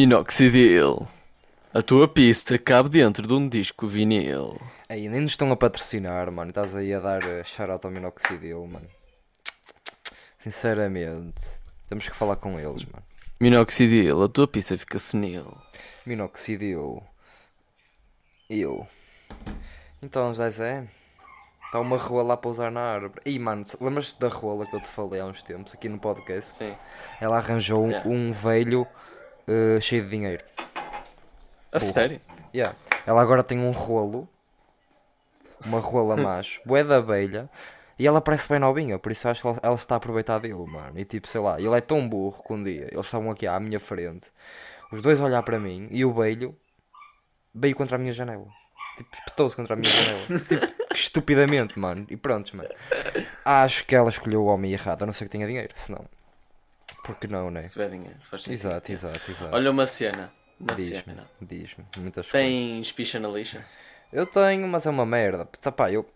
[0.00, 1.06] Minoxidil.
[1.74, 4.58] A tua pista cabe dentro de um disco vinil.
[4.88, 6.48] Aí, nem nos estão a patrocinar, mano.
[6.48, 8.86] Estás aí a dar uh, shout-out ao Minoxidil, mano.
[10.38, 11.42] Sinceramente,
[11.86, 13.04] temos que falar com eles, mano.
[13.38, 15.54] Minoxidil, a tua pista fica senil.
[16.06, 17.02] Minoxidil.
[18.48, 18.88] Eu.
[20.00, 20.86] Então, Zé,
[21.66, 23.20] está uma rola lá para usar na árvore.
[23.26, 26.52] Ih, mano, lembras-te da rola que eu te falei há uns tempos aqui no podcast?
[26.64, 26.74] Sim.
[27.20, 28.08] Ela arranjou Yeah.
[28.08, 28.86] um velho
[29.48, 30.44] uh, cheio de dinheiro.
[31.72, 32.20] A sério?
[32.54, 32.76] Yeah.
[33.06, 34.28] Ela agora tem um rolo,
[35.64, 37.48] uma rola macho, bué da abelha,
[37.98, 40.38] e ela parece bem novinha, por isso acho que ela, ela se está a aproveitar
[40.38, 40.98] dele, mano.
[40.98, 43.58] E tipo, sei lá, ele é tão burro que um dia eles estavam aqui à
[43.60, 44.30] minha frente,
[44.90, 46.56] os dois a olhar para mim, e o velho
[47.54, 48.46] veio contra a minha janela.
[48.96, 50.40] Tipo, espetou-se contra a minha janela.
[50.48, 52.06] tipo, estupidamente, mano.
[52.10, 52.68] E pronto, mano.
[53.44, 56.04] Acho que ela escolheu o homem errado, a não ser que tenha dinheiro, senão.
[57.12, 57.62] Porque não, né?
[57.62, 58.66] Se tiver dinheiro, faz sentido.
[58.68, 59.54] Exato, exato, exato.
[59.54, 60.32] Olha uma cena.
[60.58, 61.30] Uma Diz-me, cena.
[61.40, 62.26] diz-me, muitas.
[62.28, 63.64] Tens picha na lixa?
[64.12, 65.46] Eu tenho, mas é uma merda.
[65.60, 66.08] Tá, pá, eu.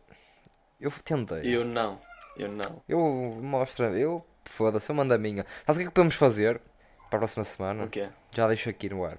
[0.80, 1.42] Eu tentei.
[1.56, 2.00] Eu não.
[2.36, 2.82] Eu não.
[2.88, 2.98] Eu
[3.42, 3.84] mostro.
[3.96, 4.24] Eu.
[4.44, 5.46] Foda-se, eu mando a minha.
[5.66, 6.60] Sabes o que é que podemos fazer
[7.08, 7.84] para a próxima semana?
[7.84, 8.10] O quê?
[8.32, 9.18] Já deixo aqui no ar.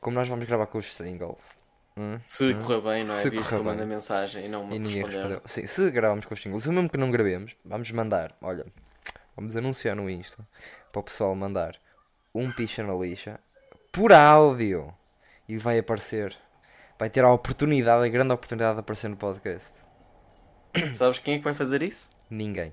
[0.00, 1.56] Como nós vamos gravar com os singles.
[1.96, 3.22] hum, Se correr bem, não é?
[3.22, 5.40] Se Visto que eu mando mensagem e não me E ninguém respondeu.
[5.44, 8.36] Sim, se gravamos com os singles, mesmo que não gravemos, vamos mandar.
[8.42, 8.66] Olha,
[9.36, 10.44] vamos anunciar no Insta
[10.96, 11.76] para o pessoal mandar
[12.34, 13.38] um picha na lixa
[13.92, 14.94] por áudio
[15.46, 16.34] e vai aparecer.
[16.98, 19.80] Vai ter a oportunidade, a grande oportunidade de aparecer no podcast.
[20.94, 22.08] Sabes quem é que vai fazer isso?
[22.30, 22.72] Ninguém.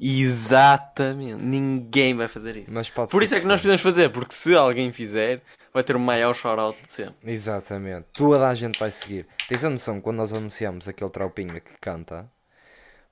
[0.00, 1.44] Exatamente.
[1.44, 2.72] Ninguém vai fazer isso.
[2.72, 3.48] Mas pode Por isso é que sim.
[3.48, 5.40] nós podemos fazer, porque se alguém fizer,
[5.72, 7.30] vai ter o maior shout-out de sempre.
[7.32, 8.06] Exatamente.
[8.14, 9.28] Toda a gente vai seguir.
[9.48, 12.28] Tens a noção, quando nós anunciamos aquele tropinha que canta,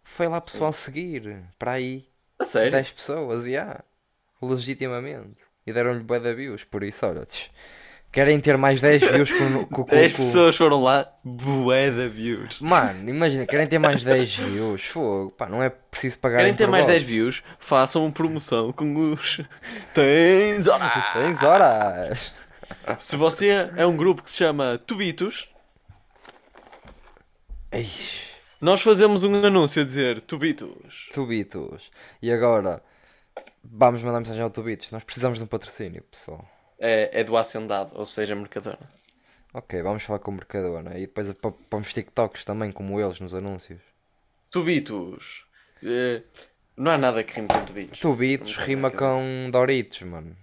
[0.03, 1.45] foi lá pessoal seguir.
[1.57, 2.05] Para aí,
[2.41, 2.73] A sério?
[2.73, 3.81] 10 pessoas, e há.
[4.43, 5.43] Legitimamente.
[5.67, 6.65] E deram-lhe bué de views.
[6.65, 7.49] Por isso, olha, tch,
[8.11, 12.09] querem ter mais 10 views com, com, com, 10 com- pessoas foram lá, bué de
[12.09, 12.59] views.
[12.61, 14.85] Mano, imagina, querem ter mais 10 views.
[14.85, 17.43] Fogo, pá, não é preciso pagar Querem ter mais 10 views?
[17.61, 19.41] Façam promoção com os.
[19.95, 21.13] Tens horas!
[21.13, 22.33] Tens horas.
[22.99, 25.49] Se você é um grupo que se chama Tubitos,
[27.71, 27.89] Ei,
[28.61, 31.09] nós fazemos um anúncio a dizer Tubitos.
[31.15, 31.91] Tubitos.
[32.21, 32.83] E agora,
[33.65, 34.91] vamos mandar mensagem ao Tubitos.
[34.91, 36.49] Nós precisamos de um patrocínio, pessoal.
[36.79, 38.79] É, é do Hacendado, ou seja, Mercadona.
[39.55, 40.97] Ok, vamos falar com o Mercadona.
[40.99, 41.33] E depois
[41.69, 43.81] pomos TikToks também, como eles, nos anúncios.
[44.51, 45.47] Tubitos.
[45.83, 46.23] Eh,
[46.77, 47.99] não há nada que rime com Tubitos.
[48.01, 49.19] Tubitos Não me rima vem na cabeça.
[49.19, 50.37] com Doritos, mano.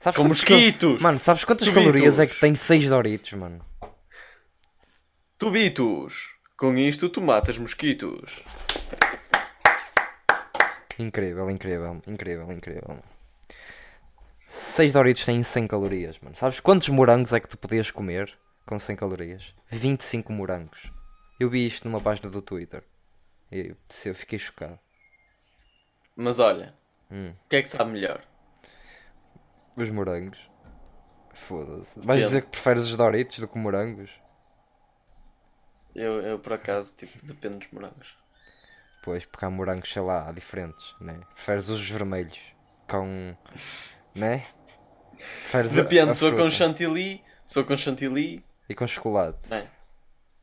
[0.00, 1.00] Sabes Com mosquitos.
[1.00, 1.84] Mano, sabes quantas Tubitos.
[1.86, 3.64] calorias é que tem 6 Doritos, mano?
[5.38, 6.34] Tubitos.
[6.56, 8.42] Com isto tu matas mosquitos.
[10.98, 12.98] Incrível, incrível, incrível, incrível.
[14.48, 16.36] 6 Doritos têm 100 calorias, mano.
[16.36, 18.32] Sabes quantos morangos é que tu podias comer
[18.64, 19.54] com 100 calorias?
[19.70, 20.90] 25 morangos.
[21.38, 22.82] Eu vi isto numa página do Twitter.
[23.52, 23.74] E
[24.04, 24.78] eu fiquei chocado.
[26.14, 26.74] Mas olha,
[27.10, 27.30] Hum.
[27.44, 28.24] o que é que sabe melhor?
[29.76, 30.50] Os morangos.
[31.34, 32.00] Foda-se.
[32.00, 34.10] Vais dizer que preferes os Doritos do que morangos?
[35.94, 38.16] Eu, eu por acaso, tipo, depende dos morangos.
[39.06, 41.20] Pois, porque há morangos, sei lá, diferentes, né?
[41.32, 42.40] Preferes os vermelhos
[42.88, 43.36] com.
[44.16, 44.44] né?
[45.16, 49.54] Preferes a- a Depende, se for com chantilly, se for com chantilly, E com chocolate.
[49.54, 49.64] é?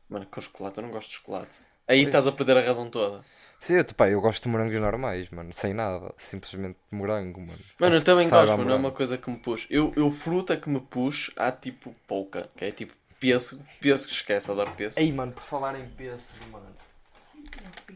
[0.08, 1.50] Mano, com chocolate, eu não gosto de chocolate.
[1.86, 3.22] Aí estás a perder a razão toda.
[3.60, 5.52] Sim, eu, pá, eu gosto de morangos normais, mano.
[5.52, 6.14] Sem nada.
[6.16, 7.58] Simplesmente morango, mano.
[7.78, 9.66] Mano, eu também gosto, a mas não é uma coisa que me puxa.
[9.68, 13.62] Eu, eu fruta que me puxa há tipo pouca, que é tipo pêssego.
[13.78, 15.06] Pêssego, esquece, adoro pêssego.
[15.06, 16.74] Ei, mano, por falar em pêssego, mano.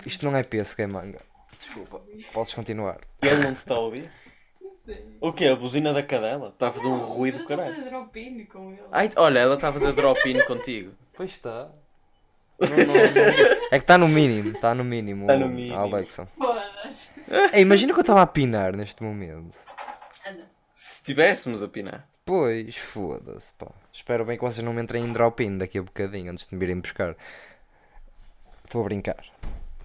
[0.07, 1.19] Isto não é pêssego, é manga.
[1.59, 2.01] Desculpa.
[2.33, 2.99] Podes continuar.
[3.23, 4.11] E ele não te está a ouvir?
[4.61, 5.05] Não sei.
[5.21, 5.47] O quê?
[5.47, 6.49] A buzina da cadela?
[6.49, 7.77] Está a fazer um ruído do estou a caralho.
[7.77, 8.83] fazer drop-in com ele.
[8.93, 10.93] Ai, olha, ela está a fazer drop-in contigo.
[11.15, 11.71] Pois está.
[12.61, 13.69] Não, não, não.
[13.71, 15.27] É que está no mínimo, está no mínimo.
[15.27, 15.78] Tá no mínimo.
[15.78, 16.27] Alexa.
[16.37, 17.09] Foda-se.
[17.53, 19.59] Ei, imagina que eu estava a pinar neste momento.
[20.27, 20.49] Anda.
[20.72, 22.09] Se estivéssemos a pinar.
[22.25, 23.69] Pois, foda-se, pá.
[23.93, 26.61] Espero bem que vocês não me entrem em drop-in daqui a bocadinho, antes de me
[26.61, 27.16] virem buscar.
[28.68, 29.24] Estou a brincar.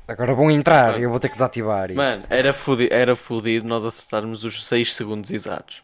[0.06, 1.95] Agora vão entrar e eu vou ter que desativar isto.
[1.95, 5.81] Mano, era fudido, era fudido nós acertarmos os 6 segundos exatos.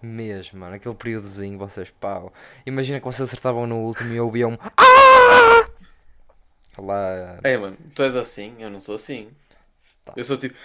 [0.00, 0.76] Mesmo, mano.
[0.76, 2.32] Aquele períodozinho, vocês, pau.
[2.64, 4.56] Imagina que vocês acertavam no último e ouviam...
[4.76, 5.68] Ah!
[6.78, 7.40] Lá...
[7.42, 9.32] É, mano, tu és assim, eu não sou assim.
[10.04, 10.12] Tá.
[10.16, 10.56] Eu sou tipo.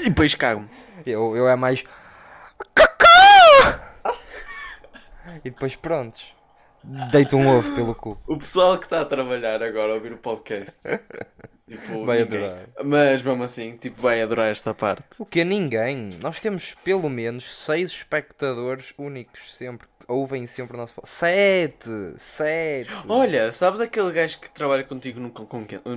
[0.00, 0.70] E depois cago-me.
[1.04, 1.84] Eu, eu é mais...
[5.44, 6.37] E depois prontos.
[7.10, 8.18] Deito um ovo pelo cu.
[8.26, 10.78] O pessoal que está a trabalhar agora a ouvir o podcast
[11.68, 12.44] Tipo, Vai ninguém.
[12.46, 12.66] adorar.
[12.82, 15.02] Mas mesmo assim, tipo, vai adorar esta parte.
[15.18, 15.44] O que?
[15.44, 16.08] Ninguém.
[16.22, 19.86] Nós temos pelo menos seis espectadores únicos sempre.
[20.06, 20.94] Ouvem sempre o nosso.
[20.94, 21.90] po- Sete!
[22.16, 22.90] Sete!
[23.06, 25.82] Olha, sabes aquele gajo que trabalha contigo no Concontente?
[25.86, 25.96] No...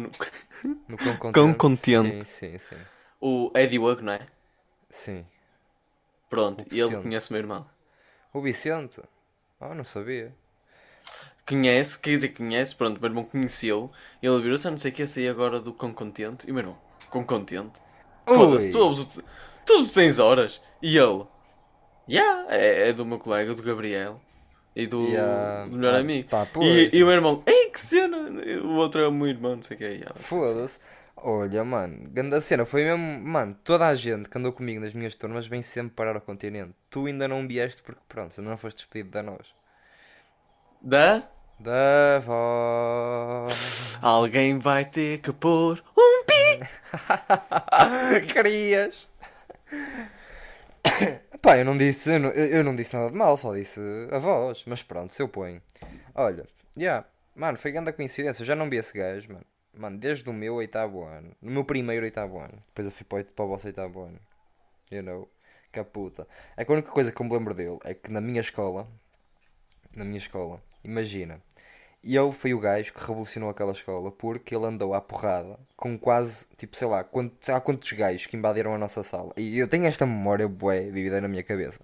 [0.89, 1.33] No Cão Contente.
[1.33, 2.25] Cão Contente.
[2.25, 2.75] Sim, sim, sim.
[3.21, 4.19] O Eddie Wug, não é?
[4.89, 5.25] Sim.
[6.29, 7.03] Pronto, e ele Vicente.
[7.03, 7.65] conhece o meu irmão.
[8.33, 8.99] O Vicente?
[9.61, 10.33] Ah, não sabia.
[11.51, 13.91] Conhece, quer dizer, conhece, pronto, o meu irmão conheceu.
[14.23, 16.47] Ele virou-se a não sei o que, sair agora do Cão Contente.
[16.47, 16.77] E o meu irmão,
[17.11, 17.81] Cão Contente?
[18.25, 19.21] Foda-se, tu, ouves
[19.65, 20.61] tu tens horas.
[20.81, 21.25] E ele,
[22.09, 24.21] yeah, é, é do meu colega, do Gabriel.
[24.73, 26.29] E do, E, ah, do melhor ah, amigo.
[26.29, 28.17] pá, e, e o meu irmão, ei, que cena!
[28.63, 29.85] O outro é o meu irmão, não sei o que.
[29.85, 30.15] Yeah.
[30.15, 30.79] Foda-se.
[31.17, 32.65] Olha, mano, grande cena.
[32.65, 33.21] Foi mesmo.
[33.21, 36.73] Mano, toda a gente que andou comigo nas minhas turmas vem sempre parar ao continente.
[36.89, 39.53] Tu ainda não vieste porque, pronto, ainda não foste despedido da nós.
[40.81, 41.29] Da?
[41.63, 43.99] Da voz.
[44.01, 46.59] Alguém vai ter que pôr um pi!
[48.33, 49.07] Querias.
[51.39, 53.79] Pá, eu não disse, eu não, eu não disse nada de mal, só disse
[54.11, 55.61] a voz, mas pronto, se eu ponho.
[56.15, 57.05] Olha, já,
[57.35, 59.45] mano, foi grande a coincidência, eu já não vi esse gajo, mano.
[59.71, 63.23] Mano, desde o meu oitavo ano, no meu primeiro oitavo ano, depois eu fui para,
[63.23, 64.19] para o vosso oitavo ano,
[64.91, 65.29] you know,
[65.71, 66.27] que a puta.
[66.57, 68.87] É que a única coisa que eu me lembro dele é que na minha escola,
[69.95, 71.39] na minha escola, imagina,
[72.03, 76.45] ele foi o gajo que revolucionou aquela escola porque ele andou à porrada com quase,
[76.57, 79.31] tipo, sei lá, quant, sei lá quantos gajos que invadiram a nossa sala.
[79.37, 81.79] E eu tenho esta memória bué vivida na minha cabeça.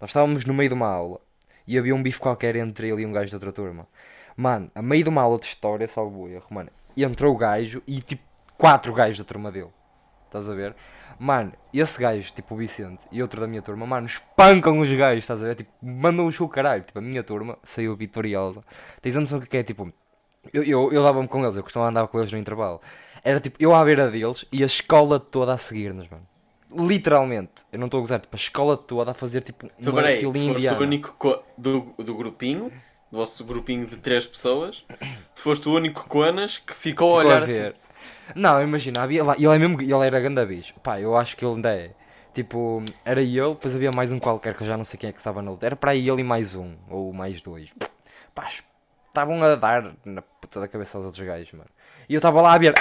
[0.00, 1.20] Nós estávamos no meio de uma aula
[1.66, 3.86] e havia um bife qualquer entre ele e um gajo de outra turma.
[4.36, 8.00] Mano, a meio de uma aula de história, salvo erro, mano, entrou o gajo e
[8.00, 8.22] tipo,
[8.56, 9.70] quatro gajos da turma dele.
[10.30, 10.76] Estás a ver?
[11.18, 15.24] Mano, esse gajo, tipo o Vicente e outro da minha turma, mano, espancam os gajos,
[15.24, 15.56] estás a ver?
[15.56, 16.84] Tipo, mandam-os com o caralho.
[16.84, 18.62] Tipo, a minha turma saiu vitoriosa.
[19.02, 19.92] Tens a noção do que é, tipo,
[20.54, 22.80] eu, eu, eu dava-me com eles, eu costumava andar com eles no intervalo.
[23.24, 26.26] Era tipo, eu à beira deles e a escola toda a seguir-nos, mano.
[26.72, 30.02] Literalmente, eu não estou a gozar, tipo, a escola toda a fazer tipo Então, uma
[30.02, 32.70] peraí, tu foste o único co- do, do grupinho,
[33.10, 34.84] do vosso grupinho de três pessoas,
[35.34, 37.72] tu foste o único coanas que ficou a Ficou olhar a assim.
[38.34, 40.74] Não, imagina, havia lá, ele é mesmo, ele era ganda bicho.
[40.80, 41.90] Pá, eu acho que ele ainda é.
[42.32, 45.12] Tipo, era ele, depois havia mais um qualquer que eu já não sei quem é
[45.12, 45.66] que estava na luta.
[45.66, 47.72] Era para ele e mais um, ou mais dois.
[48.34, 48.48] Pá,
[49.08, 51.70] estavam a dar na puta da cabeça aos outros gajos, mano.
[52.08, 52.74] E eu estava lá a ver.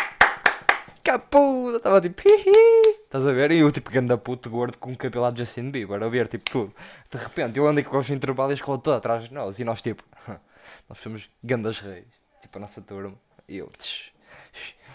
[1.03, 2.21] Capuda, estava tipo.
[2.27, 2.99] Hihi.
[3.03, 3.51] Estás a ver?
[3.51, 6.75] E eu, tipo, ganda puto gordo com cabelo de Justin Bieber, a ver, tipo, tudo.
[7.09, 9.59] De repente, eu andei com os intervalos e a escola toda atrás de nós.
[9.59, 10.03] E nós, tipo,
[10.87, 12.05] nós somos gandas reis.
[12.41, 13.15] Tipo, a nossa turma.
[13.47, 14.08] E eu, tch,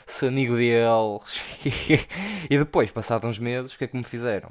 [0.06, 1.40] sou amigo deles.
[2.50, 4.50] e depois, passados uns meses, o que é que me fizeram?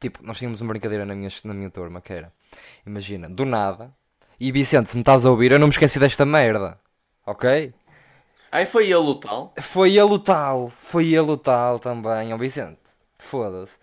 [0.00, 2.32] Tipo, nós tínhamos uma brincadeira na minha, na minha turma que era,
[2.86, 3.94] imagina, do nada.
[4.38, 6.78] E Vicente, se me estás a ouvir, eu não me esqueci desta merda.
[7.26, 7.74] Ok?
[8.50, 9.52] Aí foi ele o tal.
[9.58, 12.80] Foi ele o tal, foi ele o tal também, ó Vicente.
[13.18, 13.78] Foda-se.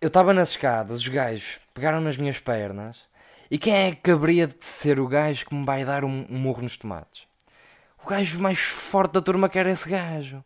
[0.00, 3.08] Eu estava nas escadas, os gajos pegaram nas minhas pernas.
[3.50, 6.38] E quem é que haveria de ser o gajo que me vai dar um, um
[6.38, 7.29] murro nos tomates?
[8.04, 10.44] O gajo mais forte da turma que era esse gajo.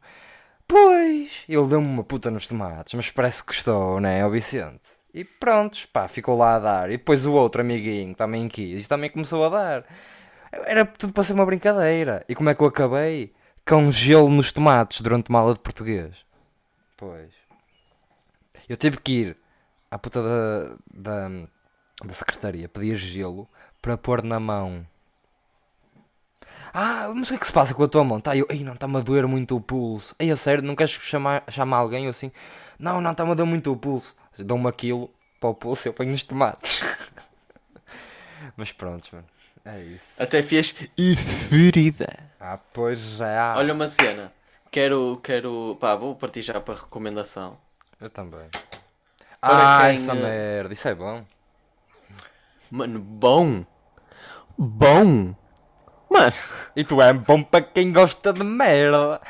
[0.66, 4.92] Pois, ele deu-me uma puta nos tomates, mas parece que gostou, né, ó Vicente?
[5.12, 6.90] E pronto, pá, ficou lá a dar.
[6.90, 9.84] E depois o outro amiguinho também quis, e também começou a dar.
[10.66, 12.24] Era tudo para ser uma brincadeira.
[12.28, 13.32] E como é que eu acabei?
[13.66, 16.16] Com gelo nos tomates durante uma aula de português.
[16.96, 17.32] Pois.
[18.68, 19.36] Eu tive que ir
[19.90, 21.28] à puta da, da,
[22.04, 23.48] da secretaria pedir gelo
[23.80, 24.86] para pôr na mão.
[26.76, 28.20] Ah, mas o que é que se passa com a tua mão?
[28.20, 30.12] Tá, eu, ei, não, está-me a doer muito o pulso.
[30.18, 32.32] Ei, a sério, não queres chamar, chamar alguém assim?
[32.76, 34.16] Não, não, está-me a doer muito o pulso.
[34.36, 36.82] Dão-me aquilo para o pulso e eu ponho nos tomates.
[38.56, 39.26] mas pronto, mano.
[39.64, 40.20] É isso.
[40.20, 42.12] Até fez isso ferida.
[42.40, 43.38] Ah, pois é.
[43.56, 44.32] Olha uma cena.
[44.68, 45.78] Quero, quero.
[45.80, 47.56] Pá, vou partir já para a recomendação.
[48.00, 48.48] Eu também.
[49.40, 51.24] Para ah, quem, essa eh, merda, isso é bom.
[52.68, 53.64] Mano, bom.
[54.58, 55.34] Bom.
[56.14, 56.32] Mano.
[56.76, 59.20] E tu é bom para quem gosta de merda.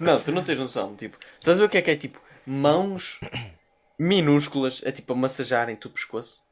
[0.00, 0.96] Não, tu não tens noção.
[0.96, 1.96] Tipo, estás a ver o que é que é?
[1.96, 3.20] Tipo, mãos
[3.96, 6.42] minúsculas a tipo a massajarem o pescoço.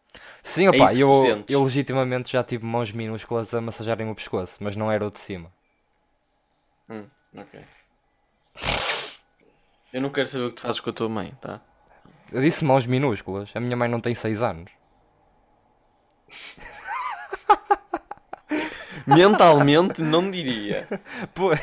[0.42, 4.58] Sim, opá, isso que eu, eu legitimamente já tive mãos minúsculas a massajarem o pescoço,
[4.60, 5.52] mas não era o de cima.
[6.88, 7.60] Hum, ok.
[9.92, 11.60] Eu não quero saber o que tu fazes com a tua mãe, tá?
[12.30, 14.70] Eu disse mãos minúsculas, a minha mãe não tem 6 anos.
[19.06, 20.86] Mentalmente não diria.
[21.34, 21.58] Pois.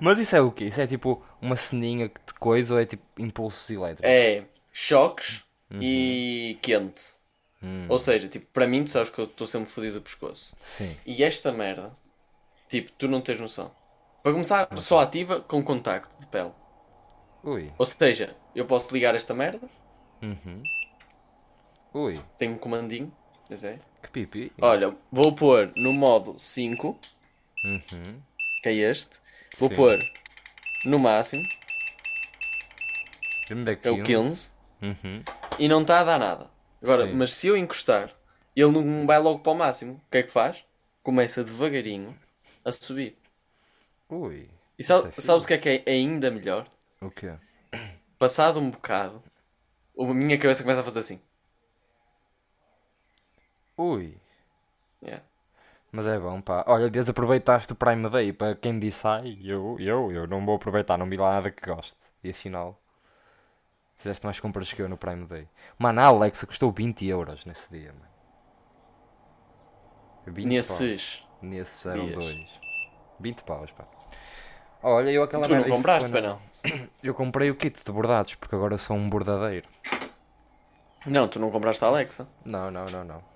[0.00, 0.66] Mas isso é o quê?
[0.66, 4.04] Isso é tipo uma ceninha de coisa ou é tipo impulsos elétricos?
[4.10, 5.44] É choques
[5.80, 7.14] e quente.
[7.62, 10.56] Hum, Ou seja, tipo, para mim, tu sabes que eu estou sempre fodido do pescoço.
[10.58, 10.96] sim.
[11.06, 11.96] E esta merda,
[12.68, 13.70] tipo, tu não tens noção.
[14.22, 16.50] Para começar, só ativa com contacto de pele.
[17.44, 17.72] Ui.
[17.78, 19.68] Ou seja, eu posso ligar esta merda,
[20.22, 20.62] Uhum.
[21.94, 22.18] Ui.
[22.38, 23.12] tenho um comandinho,
[23.48, 23.78] pois é.
[24.02, 24.52] Que pipi.
[24.60, 26.98] Olha, vou pôr no modo 5,
[27.64, 28.20] Uhum.
[28.62, 29.18] que é este.
[29.58, 29.76] Vou Sim.
[29.76, 29.98] pôr
[30.84, 31.42] no máximo,
[33.80, 35.22] que é o 15, Uhum.
[35.58, 36.50] e não está a dar nada.
[36.82, 37.12] Agora, Sim.
[37.14, 38.10] mas se eu encostar,
[38.56, 39.94] ele não vai logo para o máximo.
[39.94, 40.64] O que é que faz?
[41.02, 42.16] Começa devagarinho
[42.64, 43.16] a subir.
[44.08, 44.48] Ui.
[44.78, 45.26] E sabe- Isso é fixe.
[45.26, 46.66] sabes o que é que é ainda melhor?
[47.00, 47.34] O quê?
[48.18, 49.22] Passado um bocado,
[49.98, 51.20] a minha cabeça começa a fazer assim.
[53.82, 54.16] Ui.
[55.02, 55.24] Yeah.
[55.90, 56.64] Mas é bom, pá.
[56.68, 60.54] Olha, vês, aproveitaste o Prime Day para quem disse, ai, eu, eu, eu não vou
[60.54, 61.98] aproveitar, não vi lá nada que goste.
[62.22, 62.80] E afinal,
[63.96, 65.48] fizeste mais compras que eu no Prime Day.
[65.76, 68.12] Mano, a Alexa custou 20 euros nesse dia, mano.
[70.26, 71.16] 20 Nesses.
[71.16, 71.28] paus.
[71.42, 72.24] Nesses eram dias.
[72.24, 72.60] dois.
[73.18, 73.84] 20 paus, pá.
[74.80, 76.42] Olha, eu aquela Tu não compraste, para não?
[77.02, 79.68] Eu comprei o kit de bordados, porque agora sou um bordadeiro.
[81.04, 82.28] Não, tu não compraste a Alexa.
[82.44, 83.31] Não, não, não, não.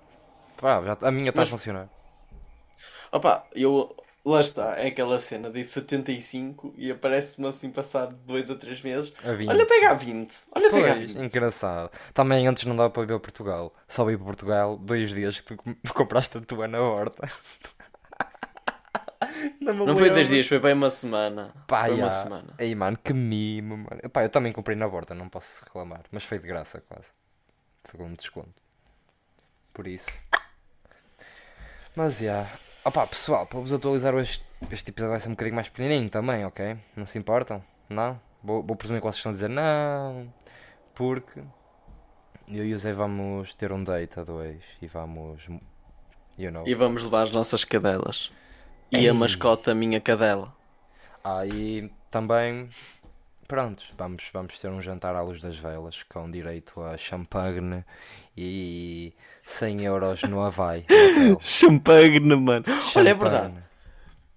[0.57, 1.89] Pá, a minha está Mas- a funcionar.
[3.11, 3.95] Opa, eu.
[4.25, 9.13] Lá está, é aquela cena de 75 e aparece-me assim passado dois ou três meses.
[9.23, 9.47] A 20.
[9.49, 10.35] Olha, pega a 20.
[10.53, 11.23] Olha, pega a Pois, 20.
[11.23, 11.89] engraçado.
[12.13, 13.73] Também antes não dava para ver Portugal.
[13.87, 17.25] Só vi para Portugal dois dias que tu com- compraste a tua na horta.
[19.61, 21.53] não Não foi dois dias, foi bem uma semana.
[21.65, 22.53] Pá, foi uma semana.
[22.59, 24.09] Ei, mano, que mimo, mano.
[24.11, 26.01] Pá, eu também comprei na borda, não posso reclamar.
[26.11, 27.11] Mas foi de graça, quase.
[27.85, 28.61] Foi com um desconto.
[29.73, 30.09] Por isso.
[31.97, 32.45] Mas, já.
[32.85, 36.45] Opá, pessoal, para vos atualizar este, este episódio vai ser um bocadinho mais pequenininho também,
[36.45, 36.77] ok?
[36.95, 37.63] Não se importam?
[37.89, 38.21] Não?
[38.43, 40.31] Vou, vou presumir que vocês estão a dizer não.
[40.93, 41.41] Porque
[42.51, 45.47] eu e o Zé vamos ter um date a dois e vamos...
[46.37, 46.67] You know.
[46.67, 48.31] E vamos levar as nossas cadelas.
[48.91, 50.53] E a mascota, a minha cadela.
[51.23, 52.69] Ah, e também,
[53.47, 57.83] pronto, vamos, vamos ter um jantar à luz das velas com direito a champanhe
[58.35, 60.85] e 100 euros no Havaí.
[61.15, 61.39] no.
[61.41, 62.63] Champagne, mano.
[62.95, 63.13] Olha, é Champanhe.
[63.13, 63.53] verdade.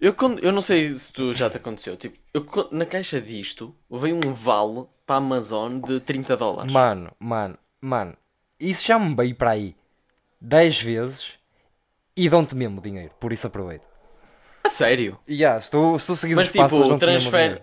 [0.01, 1.97] Eu, quando- eu não sei se tu já te aconteceu.
[1.97, 6.73] Tipo, eu, na caixa disto veio um vale para a Amazon de 30 dólares.
[6.73, 8.17] Mano, mano, mano,
[8.59, 9.75] isso já me veio para aí
[10.41, 11.33] 10 vezes
[12.17, 13.87] e dão-te mesmo dinheiro, por isso aproveita.
[14.65, 15.19] A sério?
[15.29, 17.63] Yeah, se tu, se tu seguires Mas tipo, transfere,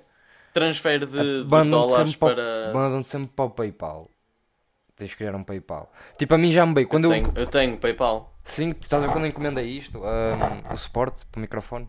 [0.54, 2.74] transfere de, de dólares sempre, para.
[2.74, 4.10] mandam sempre para o Paypal.
[4.96, 5.92] Tens de criar um Paypal.
[6.18, 6.88] Tipo, a mim já me veio.
[6.88, 8.34] Quando eu, Tenho, eu tenho PayPal.
[8.44, 11.88] Sim, tu estás a ver quando eu encomendei isto, ahm, o suporte para o microfone,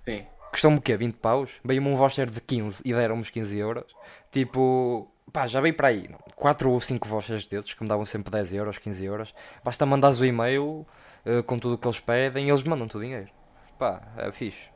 [0.00, 0.26] Sim.
[0.52, 0.96] custou-me o quê?
[0.96, 1.52] 20 paus?
[1.64, 3.96] Veio-me um voucher de 15 e deram-me os 15 euros.
[4.30, 8.30] Tipo, pá, já veio para aí 4 ou 5 vouchers desses que me davam sempre
[8.30, 9.34] 10 euros, 15 euros.
[9.64, 10.86] Basta mandares o e-mail
[11.24, 13.30] eh, com tudo o que eles pedem e eles mandam-te o dinheiro.
[13.78, 14.68] Pá, é fixe.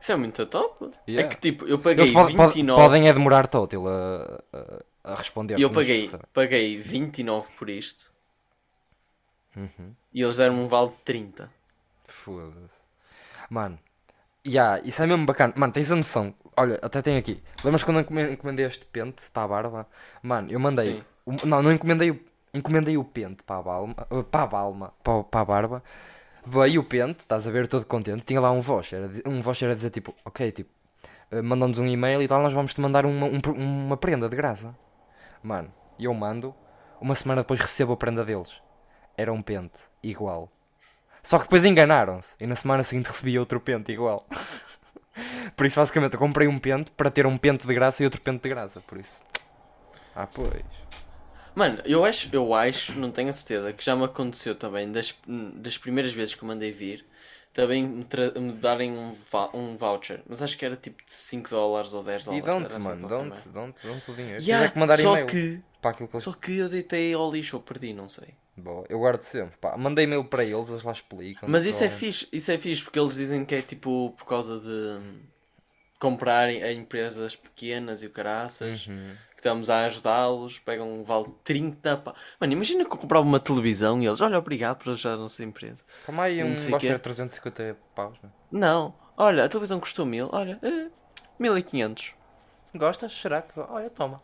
[0.00, 0.90] Isso é muito top.
[1.06, 1.28] Yeah.
[1.28, 2.82] É que tipo, eu paguei Eles pod- pod- 29.
[2.82, 4.42] podem é demorar tótil a,
[5.04, 5.58] a, a responder.
[5.58, 6.24] E eu paguei, sabe?
[6.32, 8.10] paguei 29 por isto.
[9.56, 9.94] Uhum.
[10.12, 11.50] E eles deram um vale de 30.
[12.08, 12.80] Foda-se.
[13.48, 13.78] Mano,
[14.46, 15.52] ya, isso é mesmo bacana.
[15.56, 16.34] Mano, tens a noção.
[16.56, 17.42] Olha, até tem aqui.
[17.64, 19.88] Lembras quando eu encomendei este pente para a barba?
[20.22, 21.02] Mano, eu mandei.
[21.26, 22.20] O- não, não encomendei o.
[22.52, 23.94] Encomendei o pente para a balma.
[24.30, 24.92] Para a balma.
[25.04, 25.82] Para, para a barba.
[26.44, 28.24] Veio o pente, estás a ver, todo contente.
[28.24, 29.10] Tinha lá um voucher.
[29.26, 30.70] Um voucher a dizer tipo, ok, tipo,
[31.32, 34.36] uh, mandam-nos um e-mail e tal, nós vamos te mandar uma, um uma prenda de
[34.36, 34.74] graça.
[35.42, 36.54] Mano, eu mando.
[37.00, 38.60] Uma semana depois recebo a prenda deles.
[39.16, 40.50] Era um pente igual.
[41.22, 44.26] Só que depois enganaram-se e na semana seguinte recebi outro pente igual.
[45.56, 48.20] por isso, basicamente, eu comprei um pente para ter um pente de graça e outro
[48.20, 48.80] pente de graça.
[48.80, 49.22] Por isso.
[50.14, 50.89] Ah, pois.
[51.60, 55.14] Mano, eu acho, eu acho, não tenho a certeza, que já me aconteceu também das,
[55.56, 57.04] das primeiras vezes que eu mandei vir,
[57.52, 58.06] também me,
[58.40, 59.12] me darem um,
[59.52, 60.22] um voucher.
[60.26, 62.46] Mas acho que era tipo de 5 dólares ou 10 E dólares.
[62.46, 63.50] dão-te, era assim mano, dão-te, merda.
[63.50, 64.42] dão-te, dão-te o dinheiro.
[64.42, 66.24] Yeah, quiser que mandar só que, para aquilo que eles.
[66.24, 68.28] só que eu deitei ao lixo ou perdi, não sei.
[68.56, 69.54] Boa, eu guardo sempre.
[69.58, 71.46] Pá, mandei e-mail para eles, eles lá explicam.
[71.46, 74.58] Mas isso é fixe, isso é fixe porque eles dizem que é tipo por causa
[74.58, 74.98] de
[75.98, 79.14] comprarem a empresas pequenas e o caraças, Uhum.
[79.40, 82.14] Estamos a ajudá-los, pegam um vale de 30 pá.
[82.38, 85.42] Mano, imagina que eu comprava uma televisão e eles, olha, obrigado por ajudar a nossa
[85.42, 85.82] empresa.
[86.06, 88.16] Toma aí um de 350 paus.
[88.22, 88.30] Né?
[88.52, 90.88] Não, olha, a televisão custou mil, olha, eh,
[91.38, 92.14] 1500.
[92.74, 93.12] Gostas?
[93.12, 93.58] Será que.
[93.58, 94.22] Olha, toma.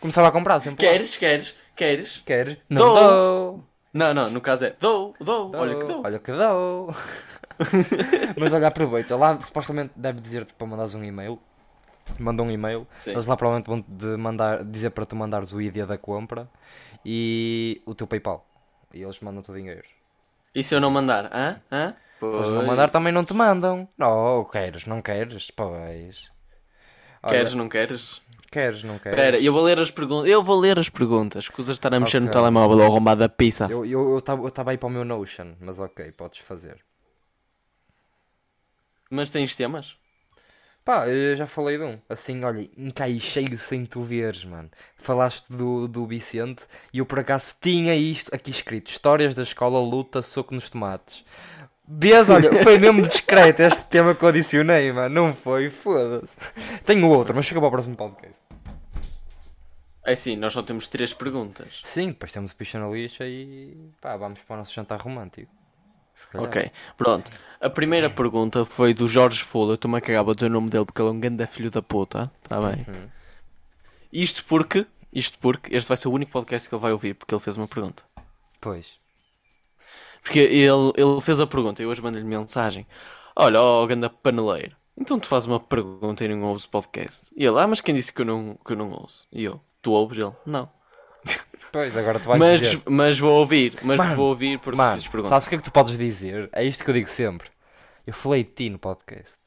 [0.00, 0.86] Começava a comprar sempre.
[0.86, 2.22] Queres, queres, queres?
[2.24, 2.56] Queres?
[2.68, 2.94] Não Dou.
[2.98, 3.64] dou.
[3.92, 6.02] Não, não, no caso é dou, dou, olha que dou.
[6.04, 6.94] Olha que dou.
[8.38, 9.16] Mas olha, aproveita.
[9.16, 11.40] Lá supostamente deve dizer-te para mandares um e-mail.
[12.18, 12.86] Manda um e-mail.
[12.98, 13.12] Sim.
[13.12, 16.48] Eles lá provavelmente vão de mandar, dizer para tu mandares o ID da compra
[17.04, 18.46] e o teu PayPal.
[18.92, 19.84] E eles mandam-te o dinheiro.
[20.54, 21.26] E se eu não mandar?
[21.32, 21.60] Hã?
[21.70, 21.94] Hã?
[22.20, 22.66] Se não Pois.
[22.66, 23.88] mandar também não te mandam.
[23.96, 26.30] Não, queres, não queres, pois.
[27.22, 28.22] Olha, Queres, não queres?
[28.50, 29.18] Queres, não queres.
[29.18, 30.28] Espera, eu vou ler as perguntas.
[30.28, 31.44] Eu vou ler as perguntas.
[31.44, 32.32] Escusas estar a mexer no Ok.
[32.32, 33.68] telemóvel ou arrombar da pizza.
[33.70, 36.84] Eu eu estava aí para o meu Notion, mas ok, podes fazer.
[39.10, 39.96] Mas tens temas?
[40.90, 42.00] Pá, eu já falei de um.
[42.08, 44.68] Assim, olha, encaixei sem tu veres, mano.
[44.96, 49.78] Falaste do, do Vicente e eu por acaso tinha isto aqui escrito: Histórias da escola,
[49.78, 51.24] luta, soco nos tomates.
[51.86, 55.14] Vês, olha, foi mesmo discreto este tema que eu adicionei, mano.
[55.14, 55.70] Não foi?
[55.70, 56.36] Foda-se.
[56.84, 58.42] Tenho outro, mas chega para o próximo podcast.
[60.04, 61.82] É sim, nós só temos três perguntas.
[61.84, 65.52] Sim, depois temos o picha na lixa e pá, vamos para o nosso jantar romântico.
[66.34, 67.30] Ok, pronto.
[67.60, 69.72] A primeira pergunta foi do Jorge Fuller.
[69.72, 71.70] Eu estou-me a cagar, vou dizer o nome dele porque ele é um grande filho
[71.70, 72.32] da puta.
[72.48, 72.86] Tá bem?
[72.88, 73.08] Uhum.
[74.10, 74.86] Isto porque.
[75.12, 75.76] Isto porque.
[75.76, 78.02] Este vai ser o único podcast que ele vai ouvir porque ele fez uma pergunta.
[78.60, 78.98] Pois.
[80.22, 82.86] Porque ele, ele fez a pergunta e hoje mandei-lhe mensagem.
[83.36, 84.74] Olha, ó, ganda paneleiro.
[84.96, 87.30] Então tu fazes uma pergunta e não ouves o podcast.
[87.36, 89.28] E ele, ah, mas quem disse que eu não, que eu não ouço?
[89.30, 90.18] E eu, tu ouves?
[90.18, 90.68] Ele, não.
[91.72, 92.82] Pois, agora tu vais Mas, dizer.
[92.86, 95.28] mas vou ouvir, mas Mano, vou ouvir porque Mano, fiz pergunta.
[95.28, 96.48] sabes o que é que tu podes dizer?
[96.52, 97.48] É isto que eu digo sempre.
[98.06, 99.38] Eu falei de ti no podcast.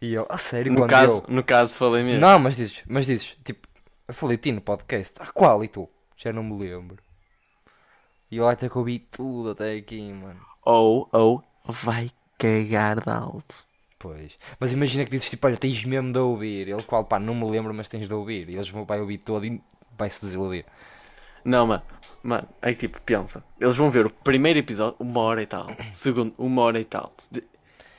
[0.00, 1.34] E eu, a sério, No quando caso, eu...
[1.34, 2.20] no caso falei mesmo.
[2.20, 3.66] Não, mas dizes, mas dizes, tipo,
[4.06, 5.14] eu falei de ti no podcast.
[5.20, 5.64] Ah, qual?
[5.64, 5.88] E tu?
[6.16, 6.98] Já não me lembro.
[8.30, 10.40] E eu até que ouvi tudo até aqui, mano.
[10.62, 13.64] Ou, ou, vai cagar de alto.
[13.98, 14.32] Pois.
[14.60, 16.68] Mas imagina que dizes, tipo, olha, tens mesmo de ouvir.
[16.68, 18.48] Ele qual, pá, não me lembro, mas tens de ouvir.
[18.50, 19.62] E eles vão vai ouvir todo e
[19.96, 20.66] vai-se desiludir.
[21.44, 21.82] Não, mano.
[22.22, 23.44] Mano, aí tipo, pensa.
[23.60, 25.66] Eles vão ver o primeiro episódio, uma hora e tal.
[25.92, 27.12] Segundo, uma hora e tal.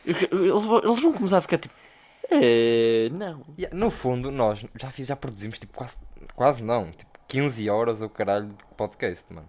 [0.06, 1.74] Eles vão, começar a ficar tipo.
[2.32, 3.42] "Eh, não.
[3.58, 5.98] E, no fundo, nós já, fiz, já produzimos, tipo, quase,
[6.36, 9.48] quase não, tipo, 15 horas o caralho de podcast, mano.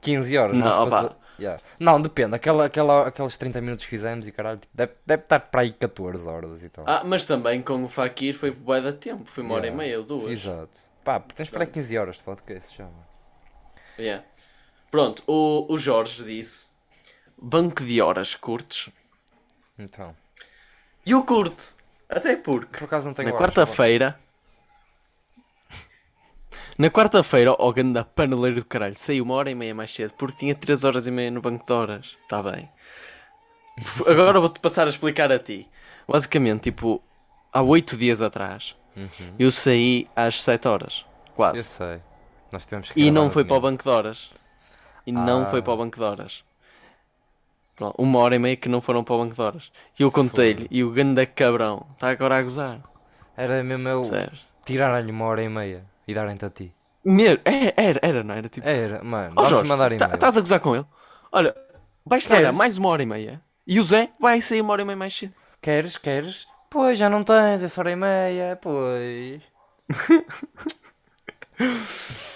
[0.00, 0.56] 15 horas.
[0.56, 0.98] Não, opa.
[1.00, 1.62] produzi- Yeah.
[1.78, 2.34] Não, depende.
[2.34, 5.72] Aquela, aquela, aqueles 30 minutos que fizemos e caralho, tipo, deve, deve estar para aí
[5.72, 6.84] 14 horas e tal.
[6.88, 9.22] Ah, mas também com o Fakir foi bué da tempo.
[9.24, 9.84] Foi uma hora e Yeah.
[9.84, 10.32] meia ou duas.
[10.32, 10.76] Exato.
[11.04, 13.07] Pá, tens para aí 15 horas de podcast já, mano.
[13.98, 14.24] Yeah.
[14.90, 16.70] Pronto, o, o Jorge disse:
[17.40, 18.90] Banco de horas curtes.
[19.78, 20.14] Então,
[21.04, 21.76] E eu curto.
[22.08, 22.78] Até porque.
[22.78, 24.18] por acaso não tenho Na horas, quarta-feira.
[26.78, 30.38] Na quarta-feira, o ganda paneleiro do caralho saiu uma hora e meia mais cedo porque
[30.38, 32.16] tinha 3 horas e meia no banco de horas.
[32.22, 32.68] Está bem.
[34.06, 35.68] Agora vou-te passar a explicar a ti.
[36.06, 37.02] Basicamente, tipo,
[37.52, 39.34] há 8 dias atrás, Uhum.
[39.38, 41.04] eu saí às 7 horas.
[41.26, 41.62] Eu Quase.
[41.64, 42.00] sei.
[42.52, 44.30] Nós tivemos que E não foi para o banco de horas.
[45.06, 45.46] E não Ah.
[45.46, 46.44] foi para o banco de horas.
[47.76, 49.70] Pronto, uma hora e meia que não foram para o banco de horas.
[49.98, 52.80] E eu contei-lhe, e o ganda cabrão está agora a gozar.
[53.36, 54.02] Era mesmo eu
[54.64, 56.74] tirar-lhe uma hora e meia e darem-te a ti.
[57.04, 58.48] Mesmo, é, era, era, não era?
[58.48, 60.84] Tipo, Era, mano, vamos Jorge, mandar tá- estás a gozar com ele?
[61.30, 61.54] Olha,
[62.04, 63.40] vais trabalhar mais uma hora e meia.
[63.66, 65.32] E o Zé vai sair uma hora e meia mais cedo.
[65.62, 66.46] Queres, queres?
[66.68, 69.40] Pois, já não tens essa hora e meia, pois.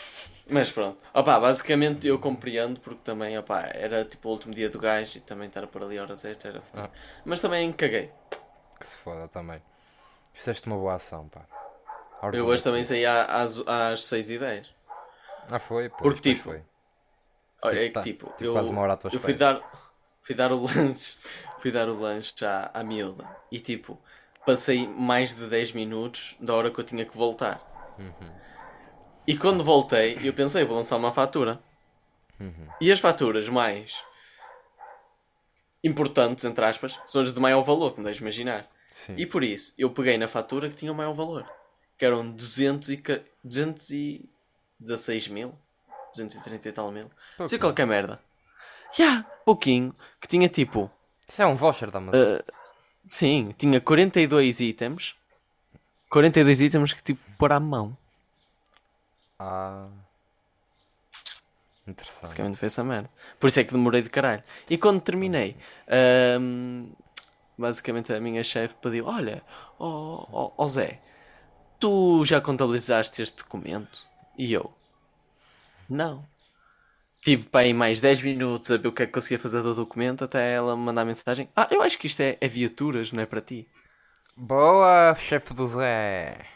[0.49, 0.99] Mas pronto.
[1.15, 5.21] Opá, basicamente eu compreendo porque também, opá, era tipo o último dia do gajo e
[5.21, 6.91] também estar por ali horas extra era fodido.
[6.93, 7.21] Ah.
[7.25, 8.11] Mas também caguei.
[8.79, 9.63] Que se foda também.
[10.33, 11.43] Fizeste uma boa ação, pá.
[12.23, 12.47] Eu Orgulho.
[12.47, 14.67] hoje também saí às, às 6h10.
[15.51, 15.89] Ah, foi?
[15.89, 16.63] Pois, Porque, tipo, foi.
[17.63, 19.63] Olha, é que tá, tipo, tipo, eu, quase uma hora à tua eu fui dar,
[20.21, 21.17] fui dar o lanche,
[21.59, 23.99] fui dar o lanche à, à miúda e tipo,
[24.45, 27.61] passei mais de 10 minutos da hora que eu tinha que voltar.
[27.99, 28.31] Uhum.
[29.27, 31.61] E quando voltei, eu pensei, vou lançar uma fatura.
[32.41, 32.67] Uhum.
[32.81, 34.05] E as faturas mais
[35.85, 38.69] importantes, entre aspas, são as de maior valor, como deves imaginar.
[38.91, 39.15] Sim.
[39.17, 41.49] E por isso, eu peguei na fatura que tinha o maior valor.
[41.99, 45.55] Que eram 200 e, ca- 216 mil.
[46.15, 47.11] 230 e tal mil.
[47.39, 48.21] Não sei qualquer merda.
[48.97, 49.95] Já, pouquinho.
[50.21, 50.91] Que tinha tipo...
[51.27, 52.21] Isso é um voucher da Amazon.
[52.21, 52.45] uh,
[53.07, 55.15] sim, tinha 42 itens.
[56.11, 57.97] 42 itens que tipo pôr à mão.
[59.45, 59.89] Ah.
[61.87, 62.23] Interessante.
[62.23, 63.11] Basicamente foi essa merda.
[63.41, 64.43] Por isso é que demorei de caralho.
[64.71, 65.57] E quando terminei,
[66.41, 66.89] hum,
[67.59, 69.43] basicamente a minha chefe pediu: Olha,
[69.79, 71.01] ó ó- ó Zé,
[71.81, 74.07] tu já contabilizaste este documento?
[74.39, 74.73] E eu:
[75.89, 76.25] Não.
[77.23, 79.75] Tive para aí mais 10 minutos a ver o que é que conseguia fazer do
[79.75, 83.23] documento até ela me mandar mensagem: Ah, eu acho que isto é, é viaturas, não
[83.23, 83.69] é para ti.
[84.37, 86.47] Boa, chefe do Zé.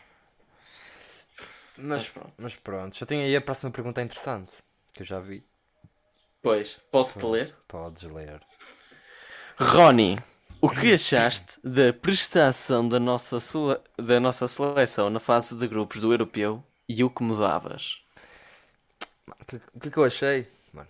[1.78, 2.32] Mas pronto.
[2.38, 4.54] mas pronto, já tenho aí a próxima pergunta interessante.
[4.92, 5.44] Que eu já vi.
[6.42, 7.54] Pois, posso-te ler?
[7.68, 8.40] Podes ler.
[9.58, 10.18] Rony,
[10.60, 16.00] o que achaste da prestação da nossa, sele- da nossa seleção na fase de grupos
[16.00, 18.00] do europeu e o que mudavas?
[19.28, 20.46] O que, que é que eu achei?
[20.72, 20.88] Mano,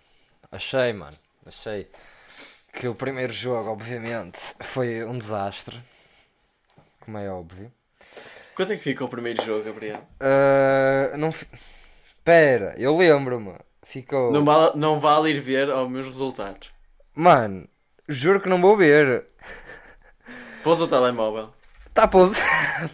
[0.51, 1.17] achei, mano.
[1.45, 1.89] Achei
[2.73, 5.81] que o primeiro jogo, obviamente, foi um desastre.
[7.01, 7.73] Como é óbvio.
[8.57, 10.03] Quanto é que fica o primeiro jogo, Gabriel?
[10.19, 11.31] Ah, não.
[11.31, 11.47] fi-
[12.25, 13.55] Pera, eu lembro-me.
[13.85, 14.33] Ficou.
[14.33, 16.71] Não, vale, não vale ir ver aos meus resultados.
[17.15, 17.69] Mano,
[18.09, 19.27] juro que não vou ver.
[20.65, 21.53] Pôs o telemóvel.
[21.87, 22.91] Está pausado.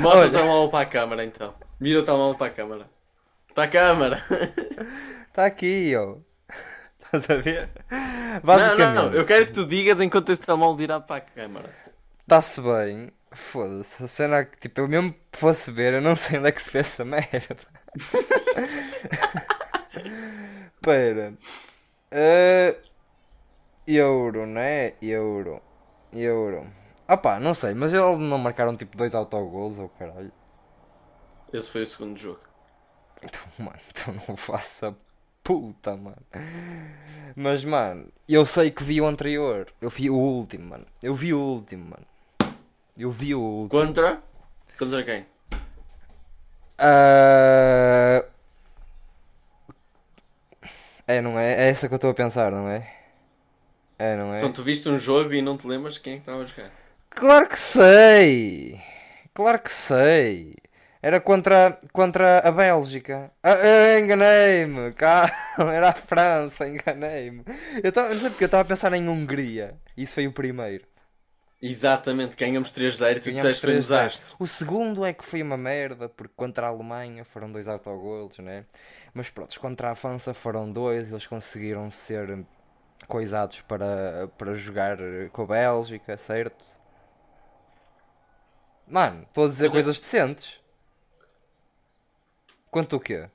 [0.00, 0.28] Mostra Olha.
[0.28, 1.54] o telemóvel para a câmara então.
[1.78, 2.90] Mira o telemóvel para a câmara.
[3.54, 4.22] Para a câmara.
[5.28, 6.16] Está aqui, ó.
[7.04, 7.68] Estás a ver?
[7.90, 8.94] Não, Basicamente.
[8.96, 9.14] não, não.
[9.14, 11.70] Eu quero que tu digas enquanto tens o telemóvel virado para a câmara.
[12.22, 13.10] Está-se bem.
[13.32, 14.02] Foda-se.
[14.02, 16.62] A cena é que, tipo, eu mesmo fosse ver, eu não sei onde é que
[16.62, 17.56] se vê essa merda.
[20.80, 21.34] Pera.
[22.10, 22.74] Ah,
[23.86, 24.94] euro, né?
[25.02, 25.60] Euro.
[26.12, 26.66] Euro.
[27.08, 30.32] Opá, não sei, mas eles não marcaram tipo dois autogols ou caralho.
[31.52, 32.40] Esse foi o segundo jogo.
[33.22, 34.94] Então, mano, então não faça
[35.42, 36.16] puta, mano.
[37.34, 39.72] Mas, mano, eu sei que vi o anterior.
[39.80, 40.86] Eu vi o último, mano.
[41.02, 42.06] Eu vi o último, mano.
[42.98, 43.68] Eu vi o.
[43.70, 44.20] Contra?
[44.76, 45.24] Contra quem?
[46.76, 48.24] Ah,
[51.06, 51.52] É, não é?
[51.54, 52.86] É essa que eu estou a pensar, não é?
[53.98, 54.38] É, não é?
[54.38, 56.70] Então tu viste um jogo e não te lembras quem é que estava a jogar.
[57.10, 58.80] Claro que sei!
[59.32, 60.54] Claro que sei!
[61.00, 63.30] Era contra, contra a Bélgica.
[63.42, 64.92] Ah, ah, enganei-me!
[64.98, 67.44] Calma, era a França, enganei-me.
[67.82, 69.74] Eu tava, não sei porque eu estava a pensar em Hungria.
[69.96, 70.84] Isso foi o primeiro.
[71.60, 73.80] Exatamente, ganhamos 3-0 e tu disseste que foi um 3-0.
[73.80, 74.34] desastre.
[74.38, 78.64] O segundo é que foi uma merda, porque contra a Alemanha foram dois autogolos, né?
[79.12, 82.46] Mas pronto, contra a França foram dois, eles conseguiram ser
[83.08, 84.98] coisados para, para jogar
[85.32, 86.64] com a Bélgica, certo?
[88.86, 90.60] Mano, estou a dizer coisas decentes.
[92.70, 93.28] Quanto o quê?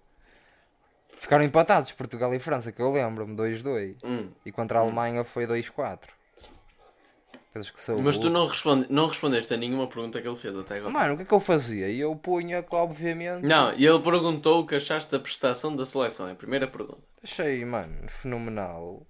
[1.18, 3.98] Ficaram empatados Portugal e França, que eu lembro-me, 2-2.
[4.04, 4.32] Hum.
[4.46, 6.10] E contra a Alemanha foi 2-4.
[7.54, 10.92] Que Mas tu não, responde, não respondeste a nenhuma pergunta que ele fez até agora.
[10.92, 11.88] Mano, o que é que eu fazia?
[11.88, 13.46] E eu punha, obviamente.
[13.46, 16.28] Não, e ele perguntou o que achaste da prestação da seleção.
[16.28, 17.04] É a primeira pergunta.
[17.24, 19.06] Achei, mano, fenomenal.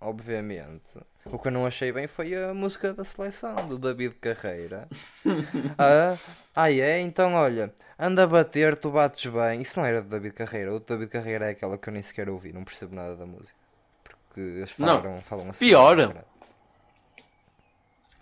[0.00, 0.98] Obviamente.
[1.26, 4.88] O que eu não achei bem foi a música da seleção, do David Carreira.
[5.78, 6.16] ah,
[6.56, 7.00] ah, é?
[7.00, 9.60] Então, olha, anda a bater, tu bates bem.
[9.60, 10.74] Isso não era do David Carreira.
[10.74, 13.54] O David Carreira é aquela que eu nem sequer ouvi, não percebo nada da música.
[14.02, 15.00] Porque eles Não.
[15.00, 15.64] falam, falam assim.
[15.64, 16.24] Pior.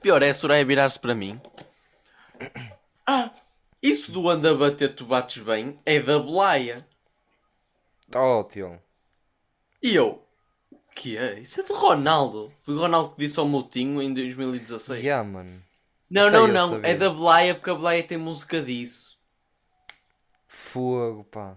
[0.07, 1.41] Pior é a Soraya virar-se para mim.
[3.05, 3.29] Ah,
[3.83, 6.79] isso do anda a bater, tu bates bem é da Belaia.
[8.15, 8.81] Oh, tio.
[9.83, 10.25] E eu,
[10.71, 11.41] o que é?
[11.41, 12.53] Isso é do Ronaldo.
[12.61, 15.03] Foi o Ronaldo que disse ao Moutinho em 2016.
[15.03, 15.61] Yeah, mano.
[16.09, 16.69] Não, não, não.
[16.69, 16.89] sabia.
[16.89, 19.19] É da Belaia porque a Belaia tem música disso.
[20.47, 21.57] Fogo, pá.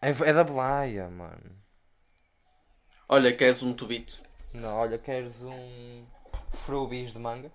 [0.00, 1.54] É, é da Blaia, mano.
[3.06, 4.22] Olha, queres um tubito?
[4.54, 6.06] Não, olha, queres um
[6.50, 7.52] frubis de manga?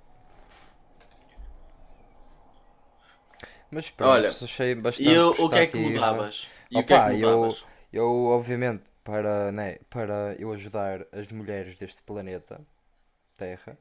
[3.71, 6.47] Mas pronto, Olha, achei bastante E eu, o que é que mudavas?
[6.69, 7.65] E o que é Opa, que eu, mudavas?
[7.91, 12.61] eu obviamente para, né, para eu ajudar as mulheres deste planeta
[13.37, 13.77] Terra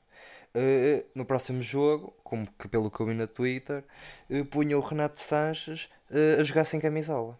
[0.54, 3.84] eh, no próximo jogo, como que pelo que eu vi na Twitter,
[4.30, 7.38] eh, punha o Renato Sanches eh, a jogar sem camisola.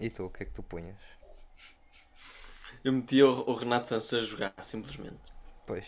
[0.00, 0.98] E tu, o que é que tu punhas?
[2.84, 5.32] Eu metia o, o Renato Santos a jogar, simplesmente.
[5.66, 5.86] Pois.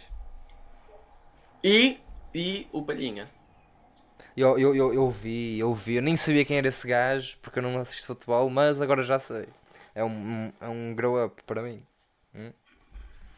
[1.62, 1.98] E,
[2.34, 3.26] e o Palhinha.
[4.36, 7.58] Eu, eu, eu, eu vi, eu vi, eu nem sabia quem era esse gajo porque
[7.58, 9.46] eu não assisto futebol, mas agora já sei.
[9.94, 11.84] É um, um, é um grow up para mim.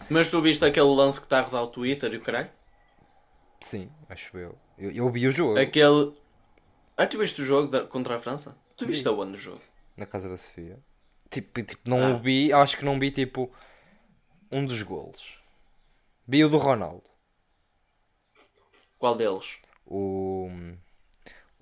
[0.08, 2.50] Mas tu viste aquele lance que está a rodar o Twitter e o caralho?
[3.60, 4.56] Sim, acho eu.
[4.78, 6.12] Eu, eu vi o jogo Aquele.
[6.96, 8.56] Ah, tu viste o jogo da- contra a França?
[8.76, 9.08] Tu viste Vi.
[9.08, 9.60] aonde o jogo?
[9.96, 10.78] na casa da Sofia.
[11.30, 12.16] Tipo, tipo não Ah.
[12.16, 13.50] o vi, acho que não vi tipo
[14.52, 15.38] um dos golos.
[16.26, 17.04] Vi o do Ronaldo.
[18.98, 19.58] Qual deles?
[19.86, 20.48] O,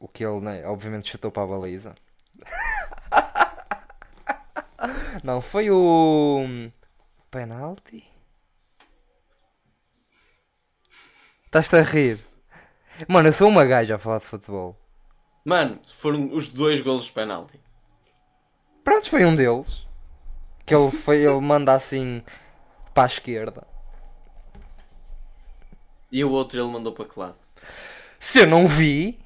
[0.02, 1.94] o que ele, né, obviamente, chutou para a baliza.
[5.22, 6.44] não, foi o
[7.30, 8.04] penalti.
[11.44, 12.18] Estás-te a rir.
[13.06, 14.76] Mano, eu sou uma gaja a falar de futebol.
[15.44, 17.60] Mano, foram os dois golos de penalti.
[18.82, 19.86] Pronto, foi um deles.
[20.66, 22.24] Que ele, foi, ele manda assim
[22.92, 23.64] para a esquerda.
[26.10, 27.36] E o outro ele mandou para que lado?
[28.18, 29.21] Se eu não vi,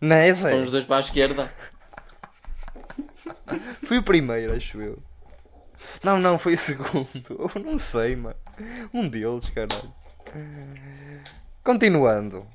[0.00, 0.50] né, Zé?
[0.50, 1.52] Foram os dois para a esquerda.
[3.84, 5.02] Fui o primeiro, acho eu.
[6.02, 7.08] Não, não, foi o segundo.
[7.54, 8.36] Eu não sei, mano.
[8.92, 9.92] Um deles, caralho.
[11.64, 12.46] Continuando.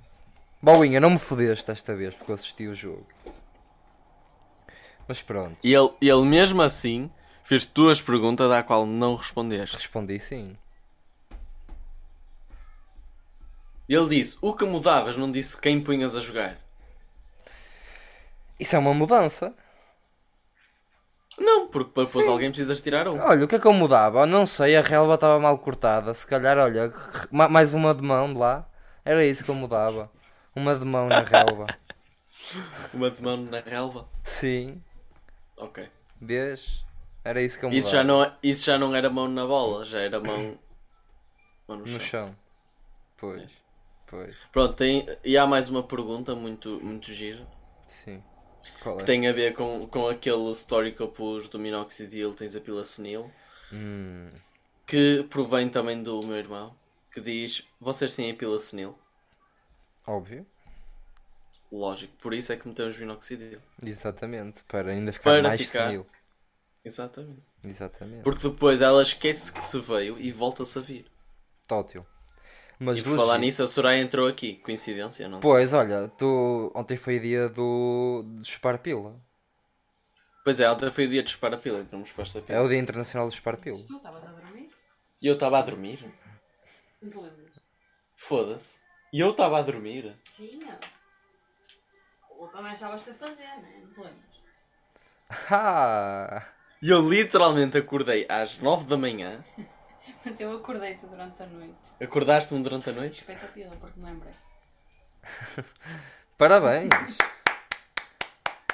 [0.61, 3.05] Boinha, não me fodeste desta vez porque eu assisti o jogo.
[5.07, 7.11] Mas pronto, E ele, ele mesmo assim
[7.43, 9.75] fez duas perguntas à qual não respondeste.
[9.77, 10.57] respondi sim.
[13.87, 16.57] Ele disse o que mudavas, não disse quem punhas a jogar.
[18.59, 19.55] Isso é uma mudança.
[21.37, 23.17] Não, porque para depois alguém precisas tirar um.
[23.19, 24.25] Olha, o que é que eu mudava?
[24.25, 26.13] Não sei, a relva estava mal cortada.
[26.13, 26.93] Se calhar, olha,
[27.31, 28.65] ma- mais uma de mão de lá.
[29.03, 30.09] Era isso que eu mudava.
[30.55, 31.71] Uma de mão na relva.
[32.93, 34.07] Uma de mão na relva.
[34.23, 34.81] Sim,
[35.57, 35.79] Ok.
[36.19, 36.83] vês?
[37.23, 37.87] Era isso que eu mudava.
[37.87, 40.57] Isso já, não, isso já não era mão na bola, já era mão,
[41.67, 41.99] mão no No chão.
[41.99, 42.35] chão.
[43.17, 43.43] Pois,
[44.07, 47.45] pois, Pronto, tem, e há mais uma pergunta muito, muito gira.
[47.87, 48.21] sim.
[48.81, 48.99] Qual é?
[48.99, 52.61] Que tem a ver com, com aquele story que eu pus do minoxidil, tens a
[52.61, 53.31] pila senil.
[53.73, 54.29] Hum,
[54.85, 56.75] Que provém também do meu irmão.
[57.11, 58.97] Que diz, vocês têm a pila senil?
[60.07, 60.45] óbvio.
[61.71, 63.59] Lógico, por isso é que metemos minoxidil.
[63.83, 64.63] Exatamente.
[64.65, 66.05] Para ainda ficar Para mais ficar- senil.
[66.83, 67.41] Exatamente.
[67.65, 68.23] Exatamente.
[68.23, 71.05] Porque depois ela esquece que se veio e volta-se a vir.
[71.67, 72.05] Tótil.
[72.79, 74.55] Mas E por falar nisso, a Soraya entrou aqui.
[74.57, 75.49] Coincidência, não sei.
[75.49, 76.71] Pois, olha, tu...
[76.75, 78.23] ontem foi dia do...
[78.39, 79.15] de chupar pila.
[80.43, 82.43] Pois é, ontem foi o dia de chupar a pila, então me chupaste a É
[82.43, 82.61] pila.
[82.61, 83.79] o dia internacional de chupar pila.
[83.87, 84.69] Tu estavas a dormir?
[85.21, 86.13] E eu estava a dormir?
[87.01, 87.51] Não te lembras?
[88.15, 88.77] Foda-se.
[89.13, 90.13] E eu estava a dormir?
[90.35, 90.59] Sim.
[92.29, 93.79] Ou também estavas-te a fazer, não é?
[93.79, 94.35] Não te lembras?
[95.49, 96.45] Ah!
[96.81, 99.43] E eu literalmente acordei às 9 da manhã.
[100.25, 101.75] Mas eu acordei-te durante a noite.
[102.01, 103.17] Acordaste-me durante a noite?
[103.17, 104.33] Respeita a pila, porque me lembrei.
[106.37, 106.89] Parabéns!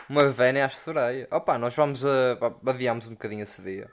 [0.09, 1.27] Uma vénia às Soraya.
[1.31, 2.37] Opa, nós vamos a.
[2.65, 3.89] adiamos um bocadinho esse dia.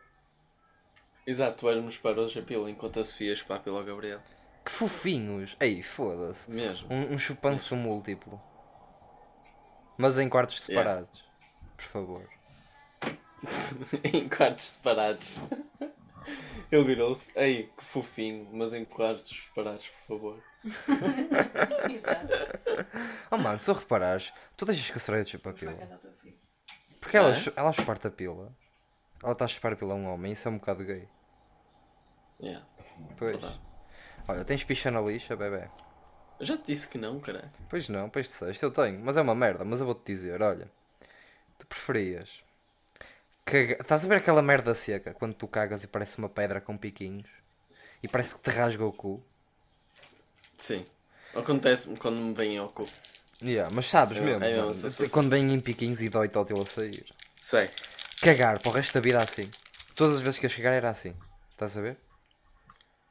[1.26, 4.20] Exato, tu eras-nos para hoje a pila enquanto a Sofia chupar a pila ao Gabriel.
[4.64, 5.56] Que fofinhos!
[5.60, 6.50] Ei, foda-se.
[6.50, 6.92] Mesmo.
[6.92, 8.40] Um, um chupanço múltiplo.
[9.96, 10.90] Mas em quartos Yeah.
[10.90, 11.24] separados.
[11.76, 12.28] Por favor.
[14.04, 15.38] em quartos separados.
[16.70, 17.32] Ele virou-se.
[17.38, 20.42] Ei, que fofinho, mas em quartos separados, por favor.
[23.30, 26.00] Oh mano, se tu reparares, tu deixas que a Soraya te chupa a pila.
[27.00, 27.52] Porque ela, É?
[27.56, 28.52] ela chupa a pila.
[29.22, 31.08] Ela está a chupar a pila a um homem, isso é um bocado gay.
[32.40, 32.66] Yeah.
[33.16, 33.38] Pois.
[33.38, 33.60] Verdade.
[34.26, 35.68] Olha, tens picha na lixa, bebê?
[36.38, 37.50] Eu já te disse que não, caralho.
[37.68, 40.70] Pois não, pois disseste, eu tenho, mas é uma merda, mas eu vou-te dizer, olha.
[41.58, 42.44] Tu preferias.
[43.48, 43.78] Caga...
[43.80, 47.28] Estás a ver aquela merda seca quando tu cagas e parece uma pedra com piquinhos?
[48.02, 49.22] E parece que te rasga o cu?
[50.58, 50.84] Sim.
[51.34, 52.84] Acontece-me quando me vêm ao cu.
[53.42, 56.60] Yeah, mas sabes É- mesmo, é mesmo quando vem em piquinhos e dói-te ao teu
[56.60, 57.06] a sair.
[57.40, 57.70] Sei.
[58.20, 59.48] Cagar para o resto da vida assim.
[59.94, 61.14] Todas as vezes que ias cagar era assim.
[61.48, 61.96] Estás a ver?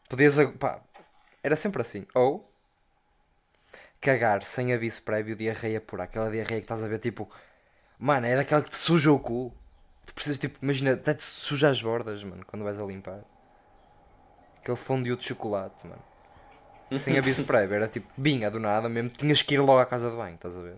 [0.10, 0.36] Podias.
[0.60, 0.82] Pá,
[1.42, 2.06] era sempre assim.
[2.14, 2.52] Ou.
[4.00, 7.30] Cagar sem aviso prévio, diarreia por aquela diarreia que estás a ver, tipo.
[7.98, 9.54] Mano, é daquela que te suja o cu.
[10.08, 13.24] Tu precisas, tipo, imagina, até te suja as bordas, mano, quando vais a limpar.
[14.62, 16.02] Aquele fondue de chocolate, mano.
[17.00, 20.10] Sem aviso prévio, era tipo, vinha do nada mesmo, tinhas que ir logo à casa
[20.10, 20.78] de banho, estás a ver?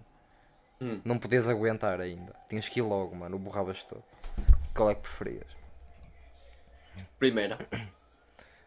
[0.81, 0.99] Hum.
[1.05, 2.33] Não podias aguentar ainda.
[2.49, 4.03] Tinhas que ir logo, mano, borravas todo.
[4.73, 5.47] Qual é que preferias?
[7.19, 7.59] Primeira.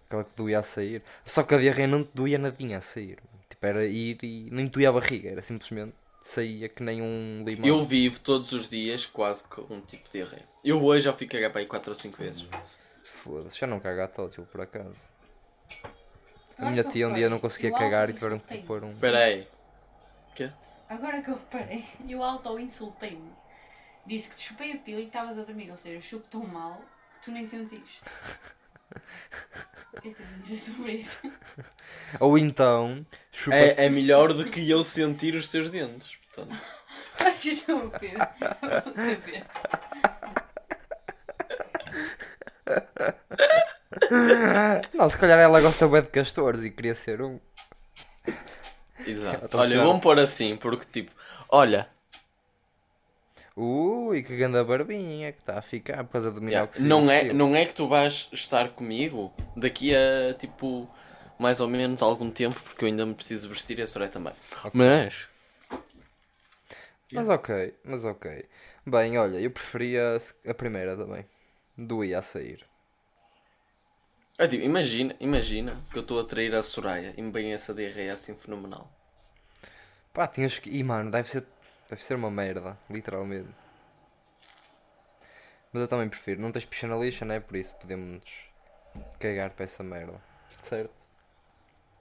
[0.07, 1.03] Aquela que doía a sair.
[1.25, 3.19] Só que a diarreia não te doía nadinha a sair.
[3.25, 3.45] mano.
[3.49, 7.43] Tipo, era ir e nem te doía a barriga, era simplesmente saía que nem um
[7.45, 7.67] limão.
[7.67, 10.49] Eu vivo todos os dias quase com um tipo de diarreia.
[10.65, 12.47] Eu hoje já fui cagar para aí 4 ou 5 vezes.
[13.03, 15.11] Foda-se, já não caga a tótil por acaso.
[16.57, 18.93] A minha tia um dia não conseguia cagar e tiveram que pôr um.
[18.93, 19.49] Espera aí.
[20.35, 20.53] Quê?
[20.89, 23.33] Agora que eu reparei, eu auto-insultei-me.
[24.07, 25.71] Disse que te chupei a pila e que estavas a dormir.
[25.71, 26.81] Ou seja, eu chupo tão mal
[27.15, 28.03] que tu nem sentiste.
[29.95, 31.21] O que é que tens a dizer sobre isso?
[32.19, 33.55] Ou então, chupa.
[33.55, 36.17] É, é melhor do que eu sentir os teus dentes.
[36.33, 36.59] Portanto,
[37.19, 38.15] Vais saber.
[38.63, 39.45] Eu vou saber.
[44.95, 47.39] Não, se calhar ela gosta bem de castores e queria ser um.
[49.07, 49.45] exato.
[49.45, 51.13] Então, Olha, vamos pôr assim, porque tipo,
[51.49, 51.89] olha,
[53.57, 56.89] Ui, que grande barbinha que está a ficar por causa do yeah, minoxidil.
[56.89, 60.89] não, é, não é que tu vais estar comigo daqui a tipo
[61.39, 64.35] mais ou menos algum tempo, porque eu ainda me preciso vestir e a Soraya também.
[64.73, 65.29] Mas,
[67.13, 68.49] Mas ok, mas ok.
[68.87, 71.25] Bem, olha, eu preferia a primeira também.
[71.77, 72.67] Doía a sair.
[74.39, 77.73] é, tipo, imagina, imagina que eu estou a trair a Soraya e me vem essa
[77.73, 78.93] diarreia assim fenomenal.
[80.13, 80.71] Pá, tinhas que.
[80.71, 81.47] Ih, mano, deve ser,
[81.93, 83.51] deve ser uma merda, literalmente.
[85.71, 86.41] Mas eu também prefiro.
[86.41, 87.41] Não tens picha na lixa, não é?
[87.41, 88.23] Por isso podemos
[89.21, 90.19] cagar para essa merda.
[90.63, 91.07] Certo?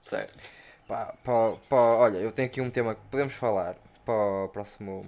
[0.00, 0.50] Certo.
[0.88, 5.04] Pá, pá, pá, olha, eu tenho aqui um tema que podemos falar para o próximo.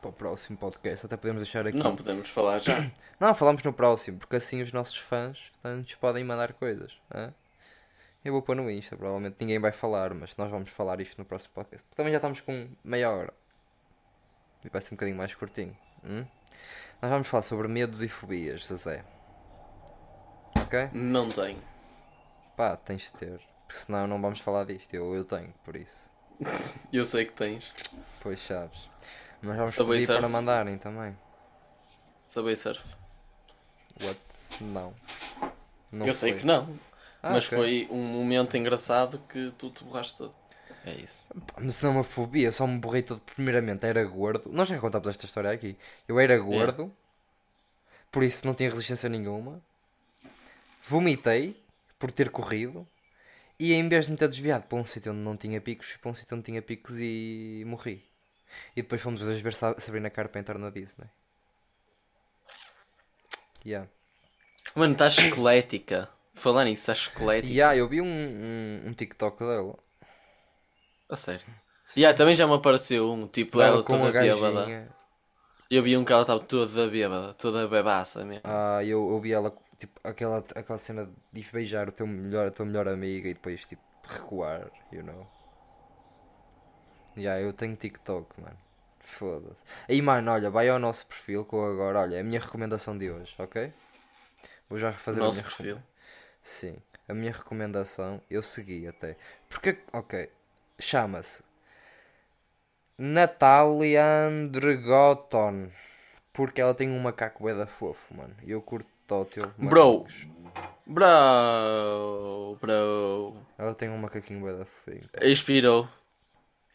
[0.00, 1.06] Para o próximo podcast.
[1.06, 1.78] Até podemos deixar aqui.
[1.78, 2.90] Não podemos falar já.
[3.20, 6.98] Não, falamos no próximo, porque assim os nossos fãs antes podem mandar coisas.
[7.14, 7.32] hã?
[8.24, 11.24] Eu vou pôr no Insta, provavelmente ninguém vai falar, mas nós vamos falar isto no
[11.24, 11.84] próximo podcast.
[11.84, 13.32] Porque também já estamos com meia hora.
[14.66, 15.76] E vai ser um bocadinho mais curtinho.
[16.04, 16.24] hum?
[17.00, 19.04] Nós vamos falar sobre medos e fobias, Zé.
[20.58, 20.90] Ok?
[20.92, 21.62] Não tenho.
[22.56, 23.40] Pá, tens de ter.
[23.66, 24.92] Porque senão não vamos falar disto.
[24.94, 26.10] Eu, eu tenho, por isso.
[26.92, 27.72] Eu sei que tens.
[28.20, 28.88] Pois sabes.
[29.42, 30.20] Mas vamos Subway pedir surf.
[30.20, 31.16] para mandarem também.
[32.26, 32.82] Subway surf.
[34.02, 34.20] What?
[34.60, 34.94] Não.
[35.92, 36.40] Não eu sei foi.
[36.40, 36.78] que não.
[37.22, 37.56] Ah, mas ok.
[37.58, 40.36] foi um momento engraçado que tu te borraste todo.
[40.86, 41.28] É isso.
[41.58, 43.20] Não é uma fobia, eu só me borrei todo.
[43.20, 44.48] Primeiramente, era gordo.
[44.52, 45.76] Nós já contámos esta história aqui.
[46.08, 46.92] Eu era gordo,
[48.10, 49.62] por isso não tinha resistência nenhuma.
[50.84, 51.56] Vomitei
[51.98, 52.86] por ter corrido.
[53.58, 55.98] E em vez de me ter desviado para um sítio onde não tinha picos, fui
[55.98, 58.04] para um sítio onde tinha picos e morri.
[58.76, 61.08] E depois fomos os dois ver Sa- Sabrina Carpenter na Disney.
[63.64, 63.88] Yeah.
[64.74, 66.08] Mano, estás esquelética.
[66.34, 67.52] Falar nisso, estás esquelética.
[67.52, 69.78] Yeah, eu vi um, um, um TikTok dela.
[71.10, 71.46] A sério.
[71.94, 74.88] E yeah, também já me apareceu um, tipo, ela com toda bêbada.
[75.70, 78.42] Eu vi um que ela estava toda bêbada, toda bebaça mesmo.
[78.44, 82.50] Ah, eu, eu vi ela, tipo, aquela, aquela cena de beijar o teu melhor, a
[82.50, 85.26] tua melhor amiga e depois, tipo, recuar, you know.
[87.16, 88.58] Yeah, eu tenho TikTok, mano.
[89.00, 89.62] Foda-se.
[89.88, 93.10] Aí, mano, olha, vai ao nosso perfil com agora, olha, é a minha recomendação de
[93.10, 93.72] hoje, ok?
[94.68, 95.82] Vou já fazer Nosso a minha perfil.
[96.42, 96.76] Sim,
[97.08, 99.16] a minha recomendação eu segui até.
[99.48, 100.28] Porque, ok,
[100.78, 101.42] chama-se
[102.98, 105.70] Natalia Andregoton.
[106.32, 108.34] Porque ela tem um macaco bué fofo, mano.
[108.42, 109.42] E eu curto tótil.
[109.56, 110.04] Bro.
[110.04, 110.26] macacos.
[110.86, 113.36] Bro, bro.
[113.58, 115.08] Ela tem um macaquinho bué da fofinho.
[115.20, 115.88] Expirou.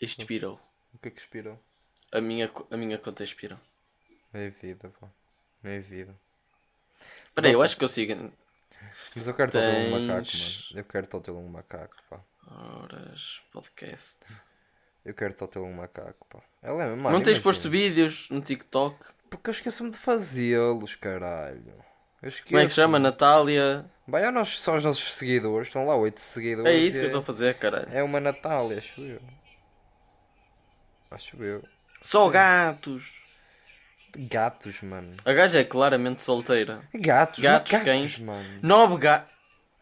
[0.02, 0.60] Expirou.
[0.94, 1.58] O que é que expirou?
[2.12, 3.58] A minha, a minha conta expirou.
[4.34, 5.08] É vida, pô.
[5.64, 6.16] É vida.
[7.26, 8.32] Espera aí, eu acho que eu sigo.
[9.16, 10.82] Mas eu quero tótil um macaco, Tens- mano.
[10.82, 12.20] Eu quero tótil um macaco, pá.
[12.54, 14.20] Horas, podcast.
[15.06, 16.40] Eu quero tótil um macaco, pá.
[16.62, 17.44] Ela é, mano, não tens imagina.
[17.44, 18.98] posto vídeos no TikTok?
[19.30, 21.74] Porque eu esqueço-me de fazê-los, caralho.
[22.22, 22.48] Eu esqueço.
[22.50, 23.00] Como é que se chama?
[23.00, 23.90] Natália?
[24.08, 25.68] Vai a nós, só os nossos seguidores.
[25.70, 26.72] Estão lá oito seguidores.
[26.72, 27.88] É isso que eu estou a fazer, caralho.
[27.92, 29.22] É uma Natália, acho eu.
[31.10, 31.64] Acho eu.
[32.02, 33.22] Só gatos.
[34.16, 35.16] Gatos, mano.
[35.24, 36.84] A gaja é claramente solteira.
[36.94, 38.20] Gatos, Gatos, macacos, cães.
[38.20, 38.60] mano.
[38.62, 39.31] Nove gatos.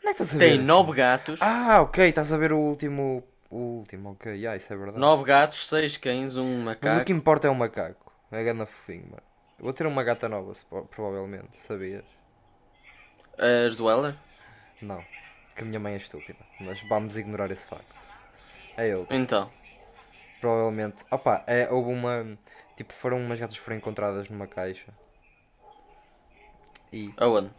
[0.09, 0.45] É que estás a ver?
[0.45, 0.65] Tem isso?
[0.65, 1.41] nove gatos.
[1.41, 3.23] Ah, ok, estás a ver o último.
[3.49, 4.31] O último, ok.
[4.33, 4.99] Yeah, isso é verdade.
[4.99, 7.05] Nove gatos, seis cães, um Mas o macaco.
[7.05, 8.11] que importa é o macaco.
[8.31, 9.23] É ganda fofinho, mano.
[9.57, 12.05] Eu Vou ter uma gata nova, se- provavelmente, sabias?
[13.37, 14.15] As do Heller?
[14.81, 15.03] Não.
[15.55, 16.39] Que a minha mãe é estúpida.
[16.59, 17.95] Mas vamos ignorar esse facto.
[18.77, 19.15] É outra.
[19.15, 19.51] Então.
[20.39, 21.03] Provavelmente.
[21.11, 22.37] Opa, é, houve uma.
[22.77, 24.93] Tipo, foram umas gatas que foram encontradas numa caixa.
[26.93, 27.13] E.
[27.17, 27.51] Aonde?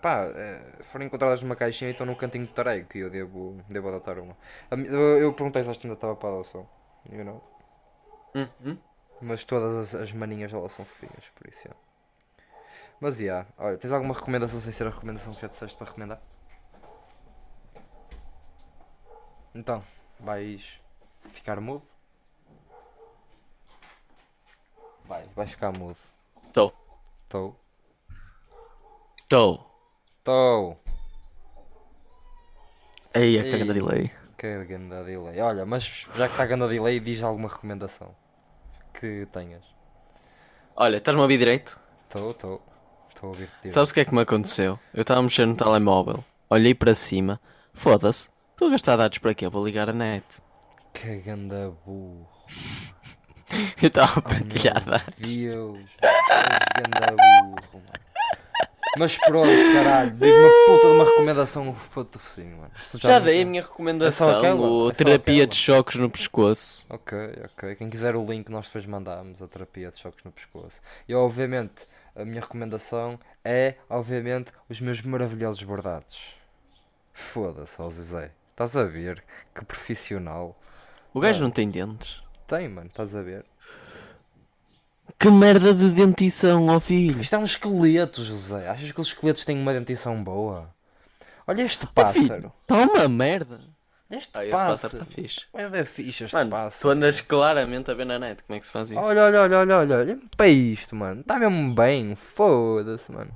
[0.00, 3.60] Pá, é, foram encontradas numa caixinha e estão no cantinho de tareio que eu devo,
[3.68, 4.36] devo adotar uma.
[4.70, 6.68] Eu, perguntei se esta ainda estava para a adoção.
[7.10, 7.42] You know?
[8.34, 8.78] Uhum.
[9.20, 11.66] Mas todas as, as maninhas delas são fofinhas, por isso.
[11.66, 11.80] yeah.
[13.00, 16.20] Mas yeah, olha, tens alguma recomendação sem ser a recomendação que já disseste para recomendar?
[19.54, 19.82] Então,
[20.20, 20.80] vais
[21.32, 21.82] ficar mudo?
[25.04, 25.96] Vai, vais ficar mudo.
[26.46, 26.74] Estou.
[27.24, 27.56] Estou.
[29.22, 29.75] Estou.
[30.26, 30.76] Estou.
[33.14, 33.50] Aí, a Ei.
[33.52, 34.10] cagada delay.
[34.36, 35.40] Que ganda delay.
[35.40, 38.12] Olha, mas já que está ganda delay, diz alguma recomendação
[38.92, 39.62] que tenhas.
[40.74, 41.78] Olha, estás-me a ouvir direito?
[42.08, 42.62] Estou, estou.
[43.08, 43.72] Estou a ouvir-te direito.
[43.72, 44.80] Sabes o que é que me aconteceu?
[44.92, 47.40] Eu estava a mexer no telemóvel, olhei para cima,
[47.72, 49.48] foda-se, estou a gastar dados para quê?
[49.48, 50.42] Para ligar a net.
[50.92, 52.26] Que ganda burro.
[53.80, 55.14] Eu estava a partilhar dados.
[55.18, 58.05] Deus, que ganda burro, mano.
[58.98, 62.70] Mas pronto, caralho, diz uma puta de uma recomendação foda-se, mano.
[62.94, 64.60] Já não dei a minha É recomendação, aquela?
[64.60, 65.46] o É terapia aquela?
[65.48, 66.86] de choques no pescoço.
[66.88, 67.74] Ok, ok.
[67.76, 70.80] Quem quiser o link, nós depois mandamos a terapia de choques no pescoço.
[71.08, 76.18] E obviamente, a minha recomendação é, obviamente, os meus maravilhosos bordados.
[77.12, 78.30] Foda-se, ó Zé.
[78.52, 79.22] Estás a ver?
[79.54, 80.58] Que profissional.
[81.12, 82.22] O gajo não tem dentes.
[82.46, 83.44] Tem, mano, estás a ver?
[85.18, 87.20] Que merda de dentição, ó filho.
[87.20, 88.68] Isto é um esqueleto, José.
[88.68, 90.68] Achas que os esqueletos têm uma dentição boa?
[91.46, 92.52] Olha este pássaro.
[92.62, 93.60] Está uma merda.
[94.10, 94.70] Este Ah, esse pássaro.
[94.72, 95.40] pássaro está fixe.
[95.54, 96.90] É da ficha este Mano, tu pássaro.
[96.90, 99.00] andas claramente a ver na net como é que se faz isso.
[99.00, 99.96] Olha, olha, olha, olha, olha.
[99.98, 101.22] Olha para isto, mano.
[101.22, 102.14] Está mesmo bem.
[102.14, 103.32] Foda-se, mano.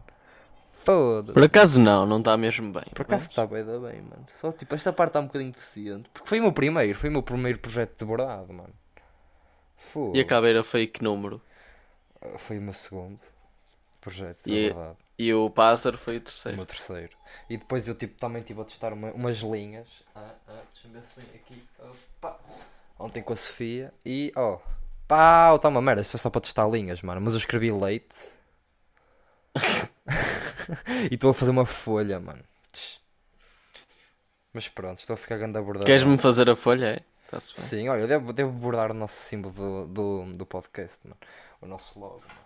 [0.85, 1.33] Foda-se.
[1.35, 2.85] Por acaso não, não está mesmo bem.
[2.95, 4.27] Por acaso está bem, bem, mano.
[4.35, 6.09] Só tipo, esta parte está um bocadinho deficiente.
[6.13, 8.73] Porque foi o meu primeiro, foi o meu primeiro projeto de bordado, mano.
[9.77, 10.17] Foda.
[10.17, 11.41] E a caveira foi que número?
[12.39, 13.19] Foi o meu segundo
[14.01, 14.97] projeto E- bordado.
[15.19, 16.57] E o pássaro foi o O terceiro.
[16.57, 17.13] meu terceiro.
[17.51, 19.87] E depois eu tipo, também estive a testar uma- umas linhas.
[20.15, 21.63] Ah, ah, deixa-me ver se vem aqui.
[21.79, 22.41] Opa.
[22.99, 23.93] Ontem com a Sofia.
[24.05, 24.59] E ó.
[25.07, 26.01] Pau, tá uma merda.
[26.01, 27.21] Isto foi só para testar linhas, mano.
[27.21, 28.31] Mas eu escrevi leite.
[31.11, 32.43] e estou a fazer uma folha, mano.
[34.53, 35.85] Mas pronto, estou a ficar grande a bordar.
[35.85, 37.05] Queres-me fazer a folha?
[37.33, 37.39] É?
[37.41, 41.17] Sim, olha, eu devo, devo bordar o nosso símbolo do, do, do podcast, mano.
[41.61, 42.21] O nosso logo.
[42.21, 42.41] mano.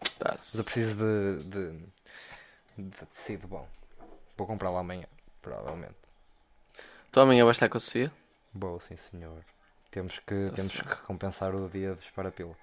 [0.00, 0.58] Mas Tá-se.
[0.58, 1.78] eu preciso de, de,
[2.90, 3.66] de tecido bom.
[4.36, 5.06] Vou comprar lá amanhã,
[5.42, 5.94] provavelmente.
[7.10, 8.12] Tu amanhã vais estar com a Sofia?
[8.52, 9.44] Boa, sim senhor.
[9.90, 12.54] Temos que, temos que recompensar o dia dos parapila.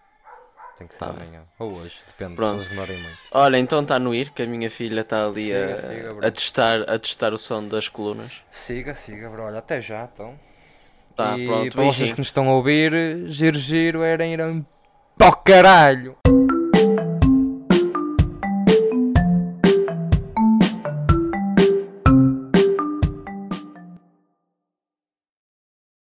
[0.78, 1.24] Tem que ser Tá bem.
[1.24, 1.44] amanhã.
[1.58, 2.36] Ou hoje, depende.
[2.36, 2.58] Pronto.
[2.60, 3.18] Eles demorem muito.
[3.32, 6.28] Olha, então está no ir, que a minha filha está ali a, Siga, siga, bro.
[6.28, 8.44] a, testar, a testar o som das colunas.
[8.52, 9.44] Siga, siga, bro.
[9.44, 10.38] Olha, até já, então.
[11.16, 12.14] Tá, e pronto, para vocês beijinho.
[12.16, 12.92] que nos estão a ouvir,
[13.30, 14.40] giro, giro, era ir
[15.18, 16.25] para caralho.